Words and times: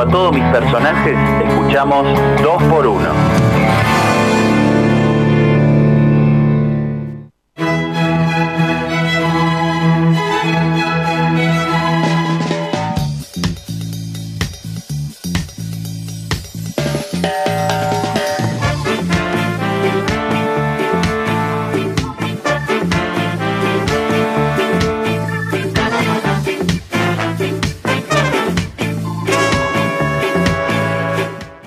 a 0.00 0.06
todos 0.06 0.32
mis 0.32 0.44
personajes 0.52 1.16
escuchamos 1.48 2.06
2 2.42 2.62
por 2.64 2.86
1 2.86 3.45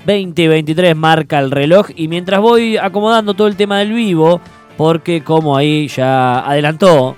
20 0.09 0.41
y 0.41 0.47
23 0.47 0.95
marca 0.95 1.37
el 1.37 1.51
reloj 1.51 1.89
y 1.95 2.07
mientras 2.07 2.39
voy 2.41 2.77
acomodando 2.77 3.35
todo 3.35 3.47
el 3.47 3.55
tema 3.55 3.77
del 3.77 3.93
vivo, 3.93 4.41
porque 4.75 5.23
como 5.23 5.55
ahí 5.55 5.87
ya 5.87 6.39
adelantó, 6.39 7.15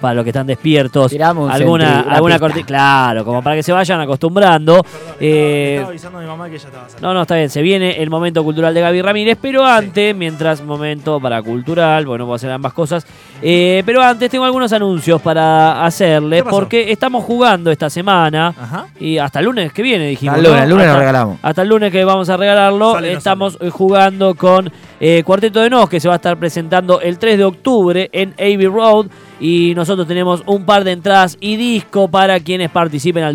para 0.00 0.14
los 0.14 0.22
que 0.24 0.30
están 0.30 0.46
despiertos, 0.46 1.10
Tiramos 1.10 1.46
un 1.46 1.50
alguna, 1.52 2.00
alguna 2.02 2.34
pista. 2.38 2.46
corti- 2.60 2.64
claro, 2.64 3.24
como 3.24 3.42
para 3.42 3.56
que 3.56 3.62
se 3.64 3.72
vayan 3.72 4.00
acostumbrando. 4.00 4.84
Eh, 5.20 5.74
Estaba 5.74 5.88
avisando 5.90 6.18
a 6.18 6.20
mi 6.20 6.26
mamá 6.28 6.46
que 6.50 6.58
ya 6.58 6.66
estaba 6.68 6.84
saliendo. 6.88 7.08
no, 7.08 7.14
no, 7.14 7.22
está 7.22 7.34
bien, 7.36 7.50
se 7.50 7.60
viene 7.62 8.00
el 8.02 8.08
momento 8.10 8.42
cultural 8.44 8.72
de 8.74 8.80
Gaby 8.82 9.02
Ramírez, 9.02 9.38
pero 9.42 9.64
antes, 9.66 10.14
mientras 10.16 10.62
momento 10.64 11.18
para 11.20 11.42
cultural, 11.42 12.06
bueno, 12.06 12.24
puedo 12.24 12.34
hacer 12.36 12.50
ambas 12.52 12.72
cosas, 12.72 13.04
eh, 13.42 13.82
pero 13.84 14.00
antes 14.02 14.30
tengo 14.30 14.44
algunos 14.44 14.72
anuncios 14.72 15.20
para 15.20 15.84
hacerle, 15.84 16.44
porque 16.44 16.92
estamos 16.92 17.24
jugando 17.24 17.70
esta 17.70 17.90
semana 17.90 18.54
Ajá. 18.56 18.86
y 19.00 19.18
hasta 19.18 19.40
el 19.40 19.46
lunes 19.46 19.72
que 19.72 19.82
viene 19.82 20.06
dijimos. 20.06 20.38
Hasta- 20.38 20.98
regalamos. 20.98 21.38
hasta 21.42 21.62
el 21.62 21.68
lunes 21.68 21.90
que 21.90 22.04
vamos 22.04 22.28
a 22.28 22.36
regalarlo, 22.36 22.92
Sale 22.94 23.08
o 23.08 23.12
no 23.12 23.18
estamos 23.18 23.58
jugando 23.70 24.34
con 24.34 24.70
eh, 25.00 25.22
Cuarteto 25.24 25.60
de 25.60 25.70
Nos, 25.70 25.88
que 25.88 25.98
se 25.98 26.06
va 26.08 26.14
a 26.14 26.16
estar 26.16 26.36
presentando 26.36 27.00
el 27.00 27.18
3 27.18 27.36
de 27.38 27.44
octubre 27.44 28.08
en 28.12 28.32
Abbey 28.38 28.66
Road. 28.66 29.06
Y 29.40 29.72
nosotros 29.74 30.06
tenemos 30.06 30.44
un 30.46 30.64
par 30.64 30.84
de 30.84 30.92
entradas 30.92 31.36
y 31.40 31.56
disco 31.56 32.06
para 32.06 32.38
quienes 32.38 32.70
participen 32.70 33.24
al 33.24 33.34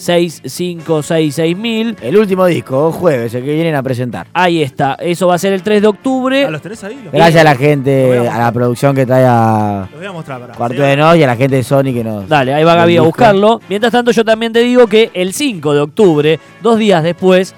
223-6566 0.00 1.96
El 2.00 2.16
último 2.16 2.46
disco, 2.46 2.90
jueves, 2.92 3.34
el 3.34 3.44
que 3.44 3.52
vienen 3.52 3.74
a 3.74 3.82
presentar. 3.82 4.26
Ahí 4.32 4.62
está, 4.62 4.94
eso 4.94 5.26
va 5.26 5.34
a 5.34 5.38
ser 5.38 5.52
el 5.52 5.62
3 5.62 5.82
de 5.82 5.88
octubre. 5.88 6.46
Ah, 6.46 6.50
¿Los 6.50 6.62
tenés 6.62 6.82
ahí? 6.84 6.98
Los, 7.04 7.12
Gracias 7.12 7.40
a 7.40 7.44
la 7.44 7.54
gente, 7.54 8.26
a 8.26 8.36
a 8.36 8.38
la 8.38 8.52
producción 8.52 8.94
que 8.96 9.04
trae 9.04 9.26
a 9.26 9.88
los 9.90 9.98
voy 10.00 10.06
a 10.06 10.12
mostrar 10.12 10.40
para. 10.40 10.54
Cuarto 10.54 10.80
de 10.82 10.96
Nos 10.96 11.16
y 11.16 11.22
a 11.22 11.26
la 11.26 11.36
gente 11.36 11.56
de 11.56 11.62
Sony 11.62 11.92
que 11.92 12.02
nos. 12.02 12.26
Dale, 12.28 12.54
ahí 12.54 12.64
va 12.64 12.74
Gaby 12.74 12.96
a 12.96 13.02
buscarlo. 13.02 13.60
Mientras 13.68 13.92
tanto, 13.92 14.10
yo 14.10 14.24
también 14.24 14.52
te 14.52 14.60
digo 14.60 14.86
que 14.86 15.10
el 15.14 15.34
5 15.34 15.74
de 15.74 15.80
octubre, 15.80 16.40
dos 16.62 16.78
días 16.78 17.02
después, 17.02 17.54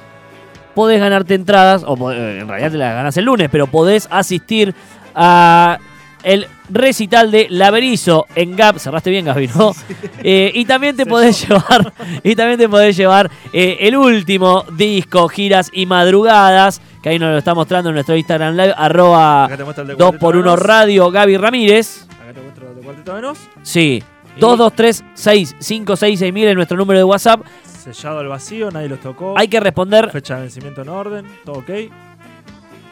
podés 0.75 0.99
ganarte 1.01 1.35
entradas, 1.35 1.85
o 1.87 2.11
eh, 2.11 2.41
en 2.41 2.49
realidad 2.49 2.73
te 2.73 2.79
las 2.79 2.95
ganas 2.95 3.17
el 3.17 3.25
lunes, 3.27 3.49
pero 3.51 3.67
podés 3.67 4.09
asistir 4.11 4.75
a 5.15 5.79
el 6.23 6.47
recital 6.73 7.31
de 7.31 7.47
Laberizo 7.51 8.27
en 8.35 8.57
Gap. 8.57 8.79
Cerraste 8.79 9.11
bien, 9.11 9.27
Gaby, 9.27 9.49
¿no? 9.55 9.75
Eh, 10.25 10.53
y 10.55 10.65
también 10.67 10.95
te 10.97 11.05
podés 11.05 11.49
llevar, 11.49 11.93
y 12.23 12.37
también 12.37 12.57
te 12.59 12.69
podés 12.69 12.97
llevar 12.97 13.29
eh, 13.53 13.77
el 13.81 13.97
último 13.97 14.65
disco, 14.77 15.27
giras 15.29 15.69
y 15.73 15.85
madrugadas, 15.85 16.81
que 17.03 17.09
ahí 17.09 17.19
nos 17.19 17.33
lo 17.33 17.39
está 17.39 17.55
mostrando 17.55 17.89
en 17.91 17.95
nuestro 17.95 18.15
Instagram 18.17 18.55
Live, 18.57 18.73
arroba 18.77 19.47
Acá 19.47 19.57
te 19.57 19.65
muestro 19.65 19.83
el 19.83 19.89
de 19.89 19.95
2 19.95 19.99
Cuarteto 19.99 20.21
por 20.21 20.35
de 20.35 20.41
1 20.43 20.51
Nos. 20.51 20.61
Radio 20.63 21.11
Gaby 21.11 21.37
Ramírez. 21.39 22.07
Acá 22.23 22.33
te 22.35 22.41
muestro 22.41 22.69
el 22.69 22.77
de 22.77 22.81
Cuarteto 22.83 23.17
de 23.17 23.23
Nos. 23.23 23.39
Sí. 23.63 24.01
Y- 24.37 24.41
223-656-6000 24.41 26.45
es 26.47 26.55
nuestro 26.55 26.77
número 26.77 26.99
de 26.99 27.05
WhatsApp. 27.05 27.41
Sellado 27.67 28.21
al 28.21 28.29
vacío, 28.29 28.71
nadie 28.71 28.89
los 28.89 29.01
tocó. 29.01 29.35
Hay 29.37 29.49
que 29.49 29.61
responder. 29.61 30.11
Fecha 30.11 30.37
de 30.37 30.43
vencimiento 30.43 30.83
en 30.83 30.89
orden, 30.89 31.27
todo 31.45 31.57
ok. 31.57 31.67
¿Qué 31.67 31.91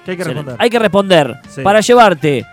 hay 0.09 0.16
que 0.16 0.25
responder? 0.25 0.56
Hay 0.59 0.71
que 0.71 0.78
responder 0.78 1.37
Sí. 1.49 1.62
para 1.62 1.81
llevarte 1.81 2.44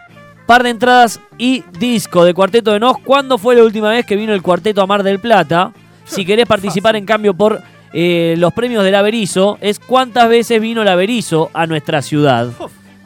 par 0.48 0.64
de 0.64 0.70
entradas 0.72 1.20
y 1.38 1.64
disco 1.78 2.24
de 2.26 2.34
Cuarteto 2.34 2.72
de 2.72 2.80
Nos. 2.80 2.98
¿Cuándo 3.00 3.38
fue 3.38 3.56
la 3.56 3.64
última 3.64 3.90
vez 3.92 4.06
que 4.06 4.16
vino 4.16 4.34
el 4.34 4.42
Cuarteto 4.42 4.82
a 4.82 4.88
Mar 4.88 5.04
del 5.04 5.20
Plata? 5.20 5.72
Si 6.06 6.26
querés 6.26 6.46
participar 6.48 6.96
en 6.96 7.06
cambio 7.06 7.34
por 7.34 7.62
eh, 7.94 8.36
los 8.38 8.54
premios 8.54 8.84
del 8.84 8.96
Averizo, 8.96 9.58
es 9.62 9.78
cuántas 9.78 10.30
veces 10.30 10.60
vino 10.62 10.82
el 10.82 10.88
Averizo 10.88 11.52
a 11.54 11.68
nuestra 11.68 12.02
ciudad. 12.02 12.48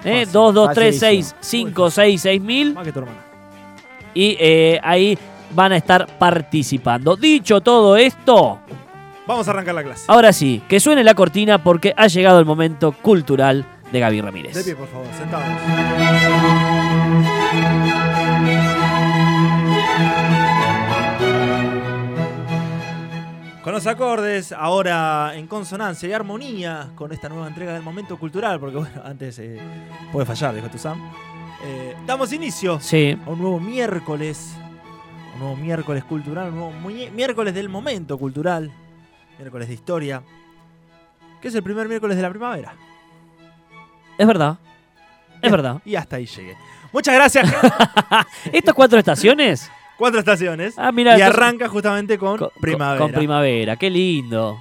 ¿Eh? 0.03 0.25
fácil. 0.25 0.39
223-656-6000 1.41 2.73
Más 2.73 2.85
que 2.85 2.91
tu 2.91 2.99
hermana. 2.99 3.17
y 4.13 4.37
eh, 4.39 4.79
ahí 4.83 5.17
van 5.53 5.71
a 5.73 5.77
estar 5.77 6.07
participando. 6.17 7.15
Dicho 7.15 7.61
todo 7.61 7.97
esto, 7.97 8.59
Vamos 9.27 9.47
a 9.47 9.51
arrancar 9.51 9.75
la 9.75 9.83
clase. 9.83 10.05
ahora 10.07 10.33
sí, 10.33 10.61
que 10.67 10.79
suene 10.79 11.03
la 11.03 11.13
cortina 11.13 11.63
porque 11.63 11.93
ha 11.97 12.07
llegado 12.07 12.39
el 12.39 12.45
momento 12.45 12.91
cultural 12.91 13.65
de 13.91 13.99
Gaby 13.99 14.21
Ramírez. 14.21 14.55
De 14.55 14.63
pie, 14.63 14.75
por 14.75 14.87
favor, 14.87 15.07
sentados. 15.17 15.45
Con 23.63 23.73
los 23.73 23.85
acordes, 23.85 24.51
ahora 24.53 25.33
en 25.35 25.45
consonancia 25.45 26.09
y 26.09 26.13
armonía 26.13 26.89
con 26.95 27.11
esta 27.11 27.29
nueva 27.29 27.47
entrega 27.47 27.73
del 27.73 27.83
momento 27.83 28.17
cultural, 28.17 28.59
porque 28.59 28.77
bueno, 28.77 29.01
antes 29.05 29.37
eh, 29.37 29.59
puede 30.11 30.25
fallar, 30.25 30.55
dijo 30.55 30.67
tu 30.67 30.79
Sam. 30.79 30.99
Eh, 31.63 31.95
damos 32.07 32.33
inicio 32.33 32.79
Sí. 32.79 33.15
a 33.23 33.29
un 33.29 33.37
nuevo 33.37 33.59
miércoles, 33.59 34.55
un 35.35 35.39
nuevo 35.41 35.55
miércoles 35.55 36.03
cultural, 36.05 36.49
un 36.49 36.55
nuevo 36.55 36.71
miércoles 37.13 37.53
del 37.53 37.69
momento 37.69 38.17
cultural, 38.17 38.71
miércoles 39.37 39.67
de 39.67 39.75
historia, 39.75 40.23
que 41.39 41.49
es 41.49 41.53
el 41.55 41.61
primer 41.61 41.87
miércoles 41.87 42.17
de 42.17 42.23
la 42.23 42.29
primavera. 42.31 42.73
Es 44.17 44.25
verdad. 44.25 44.57
Es 45.41 45.51
verdad. 45.51 45.81
Y 45.85 45.95
hasta 45.95 46.15
ahí 46.17 46.25
llegué. 46.25 46.55
Muchas 46.93 47.15
gracias. 47.15 47.51
Estas 48.51 48.73
cuatro 48.75 48.99
estaciones. 48.99 49.69
Cuatro 49.97 50.19
estaciones. 50.19 50.73
Ah, 50.77 50.91
mira. 50.91 51.17
y 51.17 51.21
arranca 51.21 51.67
justamente 51.69 52.17
con, 52.17 52.37
con- 52.37 52.49
primavera. 52.59 52.99
Con 52.99 53.11
primavera. 53.11 53.75
Qué 53.75 53.89
lindo. 53.89 54.57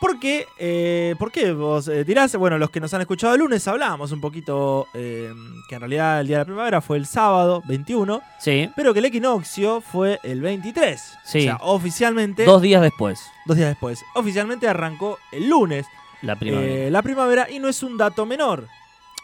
¿Por 0.00 0.18
qué? 0.18 0.46
Eh, 0.58 1.14
¿Por 1.18 1.30
qué 1.30 1.52
vos 1.52 1.86
eh, 1.86 2.04
tirás? 2.04 2.34
Bueno, 2.34 2.58
los 2.58 2.70
que 2.70 2.80
nos 2.80 2.92
han 2.92 3.00
escuchado 3.02 3.34
el 3.34 3.40
lunes 3.40 3.66
hablábamos 3.68 4.10
un 4.10 4.20
poquito 4.20 4.88
eh, 4.94 5.32
que 5.68 5.76
en 5.76 5.80
realidad 5.80 6.20
el 6.20 6.26
día 6.26 6.38
de 6.38 6.40
la 6.40 6.44
primavera 6.44 6.80
fue 6.80 6.96
el 6.96 7.06
sábado 7.06 7.62
21, 7.66 8.20
Sí. 8.40 8.68
pero 8.74 8.92
que 8.92 8.98
el 8.98 9.04
equinoccio 9.04 9.80
fue 9.80 10.18
el 10.24 10.40
23. 10.40 11.00
Sí. 11.24 11.38
O 11.38 11.42
sea, 11.42 11.56
oficialmente, 11.62 12.44
Dos 12.44 12.60
días 12.60 12.82
después. 12.82 13.20
dos 13.46 13.56
días 13.56 13.68
después. 13.68 14.04
Oficialmente 14.16 14.68
arrancó 14.68 15.18
el 15.30 15.48
lunes 15.48 15.86
La 16.20 16.34
primavera. 16.34 16.72
eh, 16.74 16.90
la 16.90 17.02
primavera 17.02 17.48
y 17.48 17.60
no 17.60 17.68
es 17.68 17.80
un 17.84 17.96
dato 17.96 18.26
menor. 18.26 18.66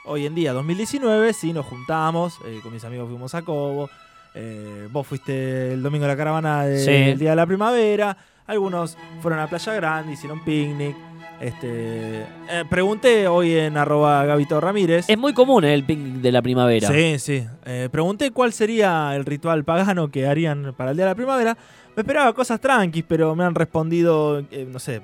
Hoy 0.04 0.24
en 0.26 0.34
día, 0.34 0.52
2019, 0.52 1.32
sí 1.34 1.52
nos 1.52 1.66
juntamos, 1.66 2.38
eh, 2.46 2.60
con 2.62 2.72
mis 2.72 2.84
amigos 2.84 3.08
fuimos 3.08 3.34
a 3.34 3.42
Cobo, 3.42 3.90
eh, 4.34 4.88
vos 4.90 5.06
fuiste 5.06 5.72
el 5.74 5.82
domingo 5.82 6.06
a 6.06 6.08
la 6.08 6.16
caravana 6.16 6.64
Sí. 6.76 6.90
del 6.90 7.18
día 7.18 7.30
de 7.30 7.36
la 7.36 7.46
primavera, 7.46 8.16
algunos 8.46 8.96
fueron 9.20 9.40
a 9.40 9.48
Playa 9.48 9.74
Grande, 9.74 10.12
hicieron 10.12 10.42
picnic. 10.44 10.96
Este, 11.40 12.22
eh, 12.22 12.64
pregunté 12.68 13.28
hoy 13.28 13.52
en 13.54 13.76
arroba 13.76 14.24
Gabito 14.24 14.60
Ramírez. 14.60 15.08
es 15.08 15.18
muy 15.18 15.32
común 15.34 15.64
el 15.64 15.84
picnic 15.84 16.14
de 16.22 16.32
la 16.32 16.42
primavera. 16.42 16.88
Sí, 16.88 17.18
sí. 17.18 17.46
Pregunté 17.92 18.30
cuál 18.32 18.52
sería 18.52 19.14
el 19.14 19.24
ritual 19.24 19.62
pagano 19.64 20.08
que 20.10 20.26
harían 20.26 20.74
para 20.76 20.90
el 20.92 20.96
día 20.96 21.04
de 21.04 21.10
la 21.12 21.14
primavera. 21.14 21.56
Me 21.94 22.00
esperaba 22.02 22.32
cosas 22.32 22.60
tranquis, 22.60 23.04
pero 23.06 23.36
me 23.36 23.44
han 23.44 23.54
respondido, 23.54 24.42
no 24.68 24.78
sé, 24.80 25.00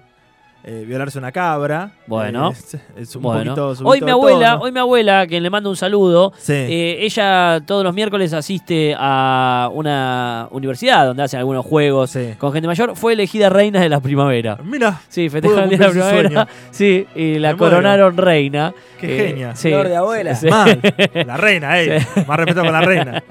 eh, 0.65 0.85
violarse 0.87 1.19
una 1.19 1.31
cabra. 1.31 1.91
Bueno. 2.07 2.51
Eh, 2.51 2.53
es, 2.53 2.77
es 2.97 3.17
un 3.17 3.23
Bueno. 3.23 3.55
poquito 3.55 3.89
hoy 3.89 4.01
mi 4.01 4.11
abuela, 4.11 4.57
hoy 4.59 4.73
mi 4.73 4.79
abuela, 4.81 5.27
quien 5.27 5.43
le 5.43 5.51
mando 5.51 5.69
un 5.71 5.77
saludo, 5.77 6.33
Sí. 6.39 6.53
eh, 6.55 6.99
ella 7.01 7.61
todos 7.67 7.85
los 7.85 7.95
miércoles 7.95 8.33
asiste 8.33 8.95
a 8.99 9.69
una 9.73 10.49
universidad 10.51 11.07
donde 11.07 11.23
hacen 11.23 11.39
algunos 11.41 11.65
juegos 11.67 12.11
Sí. 12.11 12.35
con 12.39 12.53
gente 12.53 12.67
mayor. 12.67 12.97
Fue 12.97 13.13
elegida 13.13 13.49
reina 13.51 13.81
de 13.81 13.89
la 13.89 14.01
primavera. 14.01 14.59
Mira, 14.65 15.01
Sí, 15.09 15.29
festejaron 15.29 15.71
el 15.73 15.77
Pudo 15.79 15.93
día 15.93 16.05
de 16.07 16.13
la 16.13 16.21
primavera. 16.21 16.49
Sí, 16.71 17.07
y 17.15 17.39
la 17.39 17.51
Me 17.51 17.55
muero. 17.57 17.73
coronaron 17.77 18.17
reina. 18.17 18.73
qué 19.01 19.15
Eh, 19.25 19.29
genia. 19.29 19.55
sí. 19.57 19.69
Flor 19.69 19.89
de 19.89 19.97
abuela. 19.97 20.35
Sí. 20.35 20.49
Mal. 20.49 20.81
La 21.27 21.37
reina, 21.37 21.81
eh. 21.81 21.99
Más 22.27 22.37
respeto 22.39 22.63
con 22.63 22.73
la 22.73 22.81
reina. 22.81 23.23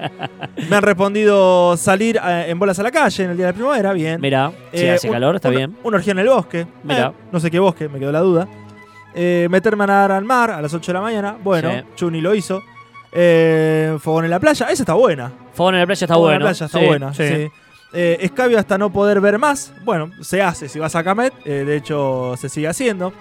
Me 0.70 0.76
han 0.76 0.82
respondido 0.82 1.76
salir 1.76 2.20
eh, 2.24 2.46
en 2.48 2.58
bolas 2.58 2.78
a 2.78 2.82
la 2.84 2.90
calle 2.92 3.24
en 3.24 3.30
el 3.30 3.36
día 3.36 3.46
de 3.46 3.52
la 3.52 3.56
primavera. 3.56 3.92
Bien. 3.92 4.20
Mirá, 4.20 4.52
si 4.72 4.86
hace 4.86 5.08
un- 5.08 5.14
calor, 5.14 5.34
está 5.34 5.50
bien. 5.50 5.76
Una 5.82 5.96
orgía 5.96 6.12
en 6.12 6.18
el 6.20 6.28
bosque. 6.28 6.66
Mirá. 6.84 7.12
No 7.34 7.40
sé 7.40 7.50
qué 7.50 7.58
bosque, 7.58 7.88
me 7.88 7.98
quedó 7.98 8.12
la 8.12 8.20
duda. 8.20 8.46
Eh, 9.12 9.48
meterme 9.50 9.82
a 9.84 9.86
nadar 9.88 10.12
al 10.12 10.24
mar 10.24 10.52
a 10.52 10.62
las 10.62 10.72
8 10.72 10.92
de 10.92 10.94
la 10.94 11.00
mañana. 11.00 11.36
Bueno, 11.42 11.70
Sí. 11.72 11.82
Chuni 11.96 12.20
lo 12.20 12.32
hizo. 12.32 12.62
Eh, 13.12 13.96
fogón 14.00 14.24
en 14.24 14.30
la 14.30 14.38
playa. 14.38 14.66
Esa 14.70 14.82
está 14.84 14.94
buena. 14.94 15.32
Fogón 15.52 15.74
en 15.74 15.80
la 15.80 15.86
playa 15.86 16.04
está 16.04 16.14
Fogón 16.14 16.32
en 16.34 16.38
bueno. 16.38 16.44
la 16.46 16.50
playa 16.50 16.66
está 16.66 16.78
Sí, 16.78 16.86
buena. 16.86 17.12
sí. 17.14 17.26
sí. 17.28 17.48
Eh, 17.92 18.18
escabio 18.20 18.58
hasta 18.58 18.78
no 18.78 18.90
poder 18.90 19.20
ver 19.20 19.38
más. 19.38 19.72
Bueno, 19.84 20.10
se 20.20 20.42
hace 20.42 20.68
si 20.68 20.78
vas 20.78 20.94
a 20.96 21.02
Camet. 21.04 21.32
eh, 21.44 21.64
de 21.66 21.76
hecho, 21.76 22.34
se 22.38 22.48
sigue 22.48 22.68
haciendo. 22.68 23.12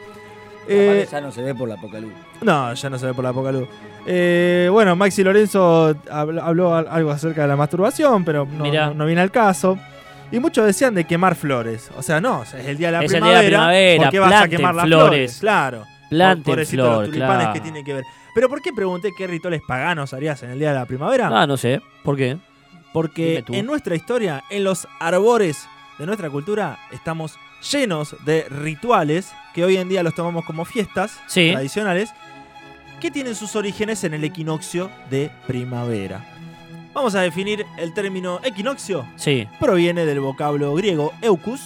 Eh, 0.68 1.08
ya 1.12 1.20
no 1.20 1.32
se 1.32 1.42
ve 1.42 1.54
por 1.56 1.68
la 1.68 1.76
poca 1.78 2.00
luz. 2.00 2.14
no, 2.42 2.74
ya 2.74 2.90
no 2.90 2.98
se 3.00 3.06
ve 3.08 3.14
por 3.16 3.24
la 3.24 3.34
poca 3.34 3.52
luz. 3.52 3.68
Eh, 4.06 4.70
bueno, 4.72 4.96
Maxi 4.96 5.24
Lorenzo 5.24 5.96
habló, 6.10 6.42
habló 6.44 6.76
al- 6.76 6.88
algo 6.88 7.12
acerca 7.12 7.42
de 7.44 7.48
la 7.50 7.56
masturbación, 7.56 8.24
pero 8.24 8.46
no, 8.46 8.64
Mirá. 8.64 8.88
no- 8.88 8.94
no 8.94 9.06
viene 9.06 9.22
al 9.22 9.32
caso. 9.32 9.78
Y 10.34 10.40
muchos 10.40 10.66
decían 10.66 10.94
de 10.96 11.06
quemar 11.06 11.36
flores. 11.36 11.90
O 11.96 12.02
sea, 12.02 12.20
no, 12.20 12.44
es 12.44 12.54
el 12.56 12.78
día 12.78 12.88
de 12.88 12.92
la 12.94 13.04
Es 13.04 13.14
el 13.14 13.22
día 13.22 13.40
primavera. 13.40 13.40
de 13.40 13.52
la 13.52 13.58
primavera, 13.58 14.02
¿Por 14.04 14.10
qué 14.12 14.20
vas 14.20 14.34
a 14.44 14.48
quemar 14.50 14.76
las 14.76 14.86
flores. 14.86 15.10
flores? 15.10 15.40
Claro. 15.40 15.86
Planten 16.10 16.44
Pobrecito 16.44 16.84
los 16.84 16.92
flor, 16.94 17.06
tulipanes 17.06 17.38
claro. 17.38 17.54
que 17.54 17.60
tiene 17.62 17.84
que 17.84 17.94
ver. 17.94 18.04
Pero 18.36 18.50
¿por 18.50 18.62
qué 18.62 18.74
pregunté 18.74 19.12
qué 19.18 19.28
rituales 19.28 19.62
paganos 19.68 20.14
harías 20.14 20.42
en 20.44 20.50
el 20.52 20.60
día 20.60 20.70
de 20.74 20.80
la 20.80 20.86
primavera? 20.86 21.30
Ah, 21.32 21.46
no 21.48 21.56
sé. 21.56 21.82
¿Por 22.04 22.18
qué? 22.18 22.38
Porque 22.94 23.44
en 23.48 23.66
nuestra 23.66 23.96
historia, 23.96 24.44
en 24.50 24.64
los 24.64 24.88
arbores 25.00 25.68
de 26.00 26.06
nuestra 26.08 26.30
cultura, 26.30 26.78
estamos 26.92 27.38
llenos 27.72 28.16
de 28.26 28.46
rituales 28.50 29.32
que 29.54 29.64
hoy 29.64 29.78
en 29.78 29.88
día 29.88 30.04
los 30.04 30.14
tomamos 30.16 30.46
como 30.46 30.66
fiestas 30.66 31.20
Sí. 31.28 31.52
tradicionales 31.54 32.10
que 33.00 33.12
tienen 33.12 33.36
sus 33.36 33.56
orígenes 33.56 34.04
en 34.04 34.14
el 34.14 34.24
equinoccio 34.24 34.90
de 35.10 35.32
primavera. 35.48 36.26
Vamos 36.94 37.16
a 37.16 37.22
definir 37.22 37.66
el 37.78 37.94
término 37.94 38.40
equinoccio. 38.44 39.08
Sí. 39.16 39.48
Proviene 39.60 40.06
del 40.06 40.20
vocablo 40.20 40.74
griego 40.76 41.12
eucus, 41.22 41.62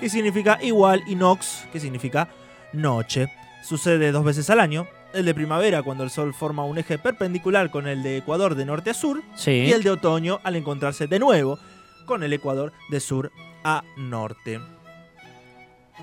que 0.00 0.08
significa 0.08 0.58
igual, 0.62 1.02
y 1.06 1.14
nox, 1.16 1.66
que 1.72 1.80
significa 1.80 2.28
noche. 2.72 3.28
Sucede 3.64 4.12
dos 4.12 4.24
veces 4.24 4.48
al 4.50 4.60
año. 4.60 4.86
El 5.12 5.24
de 5.24 5.34
primavera, 5.34 5.82
cuando 5.82 6.04
el 6.04 6.10
sol 6.10 6.32
forma 6.34 6.64
un 6.64 6.78
eje 6.78 6.98
perpendicular 6.98 7.70
con 7.70 7.88
el 7.88 8.02
de 8.02 8.18
Ecuador 8.18 8.54
de 8.54 8.64
norte 8.66 8.90
a 8.90 8.94
sur, 8.94 9.22
Sí. 9.34 9.50
y 9.50 9.72
el 9.72 9.82
de 9.82 9.90
otoño 9.90 10.38
al 10.44 10.54
encontrarse 10.56 11.06
de 11.06 11.18
nuevo 11.18 11.58
con 12.06 12.22
el 12.22 12.32
Ecuador 12.32 12.72
de 12.90 13.00
sur 13.00 13.32
a 13.64 13.82
norte. 13.96 14.60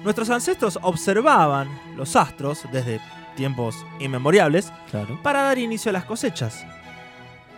Nuestros 0.04 0.30
ancestros 0.30 0.78
observaban 0.82 1.70
los 1.96 2.16
astros 2.16 2.64
desde 2.72 3.00
tiempos 3.38 3.76
inmemoriales 4.00 4.74
Claro. 4.92 5.20
para 5.24 5.44
dar 5.44 5.58
inicio 5.58 5.90
a 5.92 5.94
las 5.94 6.06
cosechas. 6.06 6.66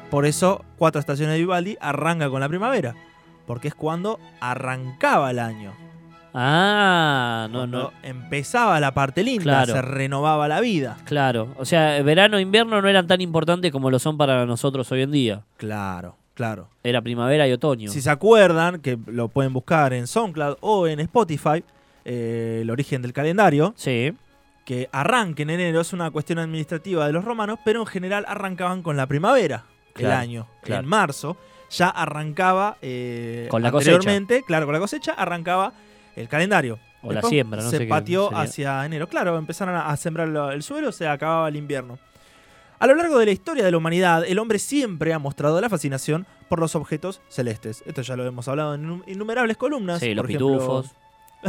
Por 0.10 0.26
eso, 0.26 0.64
Cuatro 0.78 1.00
Estaciones 1.00 1.34
de 1.36 1.40
Vivaldi 1.40 1.78
arranca 1.82 2.30
con 2.30 2.40
la 2.40 2.48
primavera, 2.48 2.96
porque 3.46 3.68
es 3.68 3.76
cuando 3.76 4.20
arrancaba 4.40 5.32
el 5.32 5.40
año. 5.40 5.74
Ah, 6.40 7.48
no, 7.52 7.60
cuando 7.60 7.78
no. 7.84 7.92
empezaba 8.04 8.80
la 8.80 8.94
parte 8.94 9.24
linda, 9.24 9.44
Claro. 9.64 9.74
se 9.74 9.82
renovaba 9.82 10.48
la 10.48 10.60
vida. 10.62 10.98
Claro. 11.06 11.50
O 11.58 11.66
sea, 11.66 12.02
verano 12.04 12.38
e 12.38 12.42
invierno 12.42 12.82
no 12.82 12.88
eran 12.88 13.08
tan 13.08 13.22
importantes 13.22 13.72
como 13.72 13.90
lo 13.90 14.00
son 14.00 14.18
para 14.18 14.46
nosotros 14.46 14.92
hoy 14.92 15.02
en 15.02 15.12
día. 15.12 15.42
Claro, 15.58 16.16
claro. 16.36 16.70
Era 16.84 17.02
primavera 17.02 17.48
y 17.48 17.52
otoño. 17.54 17.90
Si 17.92 18.02
se 18.02 18.10
acuerdan, 18.10 18.80
que 18.82 18.98
lo 19.08 19.30
pueden 19.30 19.52
buscar 19.52 19.94
en 19.94 20.06
SoundCloud 20.08 20.58
o 20.62 20.88
en 20.88 21.00
Spotify, 21.00 21.64
eh, 22.06 22.60
el 22.62 22.70
origen 22.70 23.02
del 23.02 23.14
calendario, 23.14 23.74
Sí. 23.76 24.14
que 24.64 24.90
arranque 24.92 25.44
en 25.44 25.50
enero 25.50 25.82
es 25.82 25.92
una 25.92 26.12
cuestión 26.12 26.40
administrativa 26.40 27.08
de 27.08 27.14
los 27.14 27.26
romanos, 27.26 27.58
pero 27.66 27.80
en 27.82 27.88
general 27.88 28.26
arrancaban 28.28 28.84
con 28.84 28.96
la 28.96 29.08
primavera 29.08 29.64
el 30.06 30.12
año. 30.12 30.48
claro. 30.62 30.84
En 30.84 30.88
marzo 30.90 31.38
ya 31.70 31.90
arrancaba 31.90 32.78
eh, 32.82 33.48
Con 33.50 33.62
la 33.62 33.72
cosecha. 33.72 33.96
anteriormente, 33.96 34.44
claro, 34.44 34.66
con 34.66 34.74
la 34.74 34.80
cosecha 34.80 35.14
arrancaba 35.14 35.74
el 36.16 36.28
calendario. 36.30 36.80
O 37.04 37.12
la 37.14 37.22
siembra, 37.22 37.62
no 37.62 37.70
se 37.70 37.78
sé 37.78 37.86
pateó 37.86 38.36
hacia 38.36 38.86
enero. 38.86 39.08
Claro, 39.08 39.38
empezaron 39.38 39.76
a, 39.76 39.88
a 39.90 39.98
sembrar 39.98 40.28
el 40.54 40.64
suelo, 40.64 40.92
se 40.92 41.08
acababa 41.08 41.48
el 41.48 41.56
invierno. 41.56 42.00
A 42.80 42.86
lo 42.88 42.96
largo 42.96 43.18
de 43.18 43.26
la 43.26 43.32
historia 43.32 43.64
de 43.64 43.72
la 43.72 43.78
humanidad, 43.78 44.24
el 44.28 44.38
hombre 44.40 44.60
siempre 44.60 45.14
ha 45.14 45.20
mostrado 45.20 45.60
la 45.62 45.70
fascinación 45.70 46.26
por 46.50 46.60
los 46.60 46.76
objetos 46.76 47.22
celestes. 47.28 47.84
Esto 47.86 48.02
ya 48.02 48.16
lo 48.16 48.26
hemos 48.26 48.48
hablado 48.48 48.76
en 48.76 48.84
innu- 48.88 49.04
innumerables 49.08 49.58
columnas. 49.58 50.00
Sí, 50.00 50.14
los 50.14 50.24
por 50.24 50.30
ejemplo, 50.32 50.48
pitufos. 50.54 50.92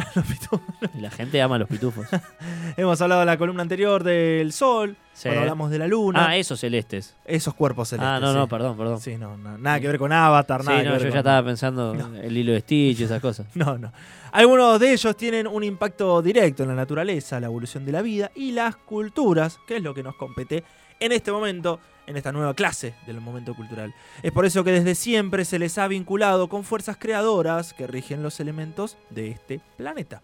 los 0.15 0.25
pitufos. 0.27 0.61
La 1.01 1.11
gente 1.11 1.41
ama 1.43 1.59
los 1.59 1.69
pitufos. 1.69 2.07
Hemos 2.77 3.01
hablado 3.01 3.23
en 3.23 3.27
la 3.27 3.37
columna 3.39 3.63
anterior 3.63 4.03
del 4.05 4.53
sol, 4.53 4.97
Sí. 5.13 5.23
cuando 5.25 5.41
hablamos 5.41 5.71
de 5.71 5.79
la 5.81 5.89
luna, 5.89 6.29
Ah, 6.29 6.37
esos 6.37 6.61
celestes. 6.61 7.17
esos 7.25 7.53
cuerpos 7.55 7.89
celestes. 7.89 8.09
Ah, 8.09 8.21
no, 8.21 8.33
no, 8.33 8.45
sí. 8.45 8.51
perdón, 8.51 8.77
perdón. 8.77 9.01
Sí, 9.01 9.17
no, 9.17 9.37
no, 9.37 9.59
nada 9.59 9.81
que 9.81 9.89
ver 9.89 9.99
con 9.99 10.13
Avatar, 10.13 10.61
Sí, 10.63 10.69
nada 10.69 10.79
que 10.79 10.85
no, 10.85 10.93
ver 10.93 11.01
yo 11.01 11.07
con- 11.09 11.13
ya 11.15 11.19
estaba 11.19 11.45
pensando 11.45 11.95
No. 11.95 12.17
el 12.17 12.37
hilo 12.37 12.53
de 12.53 12.61
Stitch 12.61 13.01
y 13.01 13.05
esas 13.05 13.21
cosas. 13.21 13.47
No, 13.57 13.77
no. 13.79 13.93
Algunos 14.31 14.79
de 14.79 14.93
ellos 14.93 15.17
tienen 15.17 15.47
un 15.47 15.65
impacto 15.65 16.23
directo 16.23 16.63
en 16.63 16.69
la 16.69 16.75
naturaleza, 16.77 17.41
la 17.41 17.47
evolución 17.47 17.85
de 17.85 17.93
la 17.93 18.03
vida 18.03 18.31
y 18.35 18.53
las 18.53 18.77
culturas, 18.77 19.59
que 19.67 19.79
es 19.79 19.83
lo 19.83 19.95
que 19.95 20.03
nos 20.03 20.15
compete 20.17 20.63
en 21.01 21.13
este 21.13 21.33
momento, 21.33 21.81
en 22.07 22.17
esta 22.17 22.33
nueva 22.33 22.55
clase 22.55 22.95
del 23.07 23.21
momento 23.21 23.55
cultural. 23.55 23.95
Es 24.23 24.33
por 24.33 24.45
eso 24.47 24.65
que 24.65 24.73
desde 24.73 24.95
siempre 24.95 25.45
se 25.45 25.59
les 25.59 25.79
ha 25.79 25.89
vinculado 25.89 26.49
con 26.49 26.65
fuerzas 26.65 26.97
creadoras 26.99 27.75
que 27.75 27.87
rigen 27.87 28.23
los 28.23 28.41
elementos 28.41 28.97
de 29.11 29.29
este 29.29 29.61
planeta. 29.77 30.23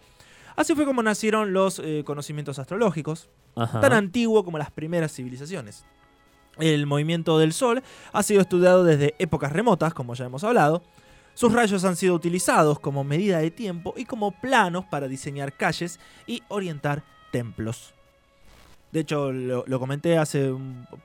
Así 0.57 0.75
fue 0.75 0.85
como 0.85 1.03
nacieron 1.03 1.53
los 1.53 1.81
eh, 1.81 2.03
conocimientos 2.07 2.59
astrológicos, 2.59 3.29
Ajá. 3.57 3.81
tan 3.81 3.93
antiguo 3.93 4.45
como 4.45 4.59
las 4.59 4.71
primeras 4.71 5.13
civilizaciones. 5.13 5.85
El 6.59 6.87
movimiento 6.87 7.39
del 7.39 7.53
Sol 7.53 7.83
ha 8.13 8.23
sido 8.23 8.41
estudiado 8.41 8.85
desde 8.85 9.15
épocas 9.19 9.53
remotas, 9.53 9.93
como 9.93 10.15
ya 10.15 10.27
hemos 10.27 10.45
hablado. 10.45 10.83
Sus 11.35 11.53
rayos 11.53 11.85
han 11.85 11.97
sido 11.97 12.15
utilizados 12.15 12.79
como 12.79 13.03
medida 13.03 13.39
de 13.39 13.51
tiempo 13.51 13.95
y 13.97 14.05
como 14.05 14.31
planos 14.31 14.85
para 14.85 15.09
diseñar 15.09 15.53
calles 15.57 15.99
y 16.29 16.45
orientar 16.49 17.03
templos. 17.33 17.93
De 18.95 19.01
hecho, 19.01 19.33
lo, 19.33 19.65
lo 19.67 19.79
comenté 19.81 20.17
hace 20.17 20.55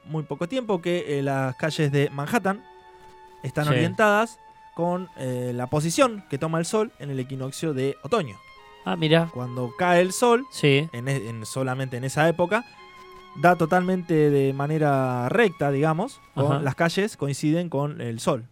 muy 0.06 0.24
poco 0.24 0.47
tiempo 0.47 0.80
que 0.81 1.18
eh, 1.19 1.24
las 1.24 1.56
calles 1.56 1.91
de 1.91 2.09
Manhattan 2.12 2.63
están 3.44 3.65
Sí. 3.65 3.71
orientadas 3.71 4.39
con 4.75 5.09
eh, 5.18 5.51
la 5.56 5.68
posición 5.68 6.24
que 6.30 6.38
toma 6.38 6.59
el 6.59 6.65
Sol 6.65 6.91
en 7.00 7.09
el 7.09 7.19
equinoccio 7.19 7.74
de 7.74 7.97
otoño. 8.03 8.38
Ah, 8.86 8.95
mira. 8.95 9.30
Cuando 9.33 9.71
cae 9.77 10.01
el 10.01 10.13
Sol, 10.13 10.45
Sí. 10.51 10.88
en, 10.94 11.07
e- 11.07 11.30
en- 11.30 11.45
solamente 11.45 11.97
en 11.97 12.03
esa 12.03 12.30
época, 12.30 12.63
da 13.41 13.56
totalmente 13.56 14.30
de 14.30 14.53
manera 14.53 15.27
recta, 15.30 15.71
digamos, 15.71 16.21
con 16.36 16.63
las 16.63 16.75
calles 16.75 17.18
coinciden 17.18 17.69
con 17.69 18.01
el 18.01 18.19
sol. 18.19 18.45